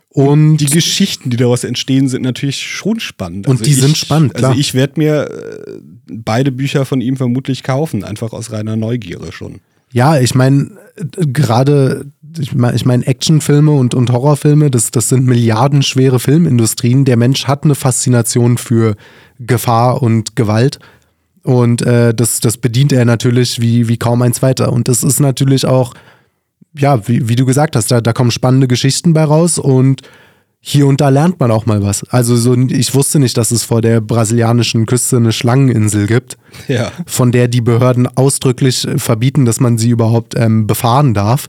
[0.08, 3.46] Und Die Geschichten, die daraus entstehen, sind natürlich schon spannend.
[3.46, 4.52] Und die ich, sind spannend, klar.
[4.52, 9.30] Also ich werde mir äh, beide Bücher von ihm vermutlich kaufen, einfach aus reiner Neugierde
[9.30, 9.60] schon.
[9.92, 12.06] Ja, ich meine, gerade,
[12.38, 17.04] ich meine, ich mein, Actionfilme und, und Horrorfilme, das, das sind milliardenschwere Filmindustrien.
[17.04, 18.96] Der Mensch hat eine Faszination für
[19.38, 20.78] Gefahr und Gewalt.
[21.42, 24.72] Und äh, das, das bedient er natürlich wie, wie kaum ein zweiter.
[24.72, 25.94] Und das ist natürlich auch,
[26.76, 30.02] ja, wie, wie du gesagt hast, da, da kommen spannende Geschichten bei raus und
[30.68, 32.02] hier und da lernt man auch mal was.
[32.10, 36.36] Also so, ich wusste nicht, dass es vor der brasilianischen Küste eine Schlangeninsel gibt,
[36.66, 36.90] Ja.
[37.06, 41.46] von der die Behörden ausdrücklich äh, verbieten, dass man sie überhaupt ähm, befahren darf.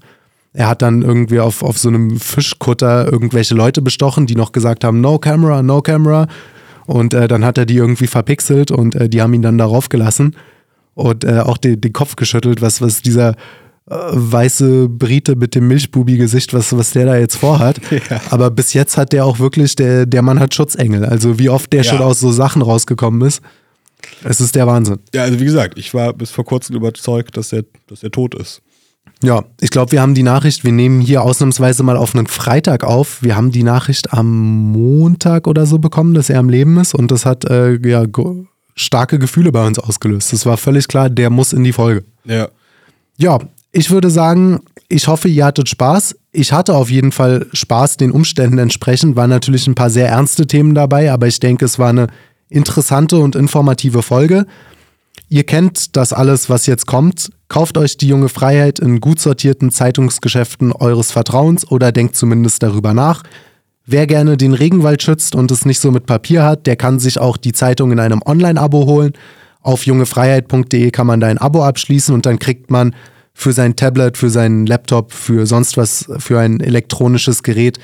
[0.54, 4.84] Er hat dann irgendwie auf, auf so einem Fischkutter irgendwelche Leute bestochen, die noch gesagt
[4.84, 6.28] haben, no camera, no camera.
[6.86, 9.90] Und äh, dann hat er die irgendwie verpixelt und äh, die haben ihn dann darauf
[9.90, 10.36] gelassen
[10.94, 13.34] und äh, auch den, den Kopf geschüttelt, was, was dieser
[13.90, 17.80] weiße Brite mit dem Milchbubi-Gesicht, was, was der da jetzt vorhat.
[18.10, 18.22] Ja.
[18.30, 21.04] Aber bis jetzt hat der auch wirklich, der, der Mann hat Schutzengel.
[21.06, 21.92] Also wie oft der Ja.
[21.92, 23.42] schon aus so Sachen rausgekommen ist.
[24.24, 25.00] Es ist der Wahnsinn.
[25.14, 28.36] Ja, also wie gesagt, ich war bis vor kurzem überzeugt, dass er, dass er tot
[28.36, 28.62] ist.
[29.24, 32.84] Ja, ich glaube, wir haben die Nachricht, wir nehmen hier ausnahmsweise mal auf einen Freitag
[32.84, 33.24] auf.
[33.24, 37.10] Wir haben die Nachricht am Montag oder so bekommen, dass er am Leben ist und
[37.12, 38.06] das hat äh, ja
[38.76, 40.34] starke Gefühle bei uns ausgelöst.
[40.34, 42.04] Es war völlig klar, der muss in die Folge.
[42.26, 42.50] Ja.
[43.18, 43.40] Ja,
[43.78, 46.16] Ich würde sagen, ich hoffe, ihr hattet Spaß.
[46.32, 49.16] Ich hatte auf jeden Fall Spaß den Umständen entsprechend.
[49.16, 52.08] Waren natürlich ein paar sehr ernste Themen dabei, aber ich denke, es war eine
[52.50, 54.48] interessante und informative Folge.
[55.30, 57.30] Ihr kennt das alles, was jetzt kommt.
[57.50, 62.96] Kauft euch die junge Freiheit in gut sortierten Zeitungsgeschäften eures Vertrauens oder denkt zumindest darüber
[62.96, 63.22] nach.
[63.86, 67.20] Wer gerne den Regenwald schützt und es nicht so mit Papier hat, der kann sich
[67.20, 69.14] auch die Zeitung in einem Online-Abo holen.
[69.62, 72.96] Auf jungefreiheit.de kann man da ein Abo abschließen und dann kriegt man
[73.40, 77.78] für sein Tablet, für seinen Laptop, für sonst was, für ein elektronisches Gerät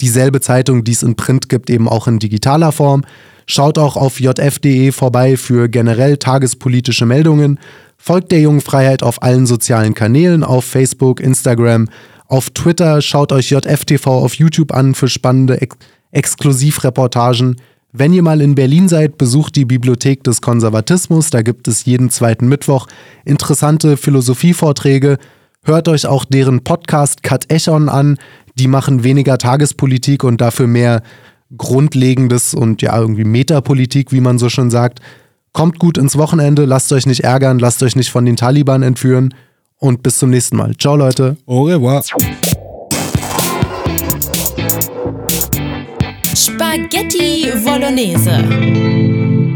[0.00, 3.02] dieselbe Zeitung, die es in Print gibt, eben auch in digitaler Form.
[3.44, 7.58] Schaut auch auf jf.de vorbei für generell tagespolitische Meldungen.
[7.98, 11.88] Folgt der Jungen Freiheit auf allen sozialen Kanälen, auf Facebook, Instagram,
[12.28, 13.02] auf Twitter.
[13.02, 15.76] Schaut euch JFTV auf YouTube an für spannende Ex
[16.12, 17.56] Exklusivreportagen.
[17.92, 21.30] Wenn ihr mal in Berlin seid, besucht die Bibliothek des Konservatismus.
[21.30, 22.86] Da gibt es jeden zweiten Mittwoch
[23.24, 25.18] interessante Philosophievorträge.
[25.64, 28.16] Hört euch auch deren Podcast Cut Echon an.
[28.54, 31.02] Die machen weniger Tagespolitik und dafür mehr
[31.56, 35.00] Grundlegendes und ja, irgendwie Metapolitik, wie man so schon sagt.
[35.52, 39.34] Kommt gut ins Wochenende, lasst euch nicht ärgern, lasst euch nicht von den Taliban entführen
[39.78, 40.76] und bis zum nächsten Mal.
[40.76, 41.36] Ciao, Leute.
[41.46, 42.04] Au revoir.
[46.70, 49.49] Spaghetti Bolognese.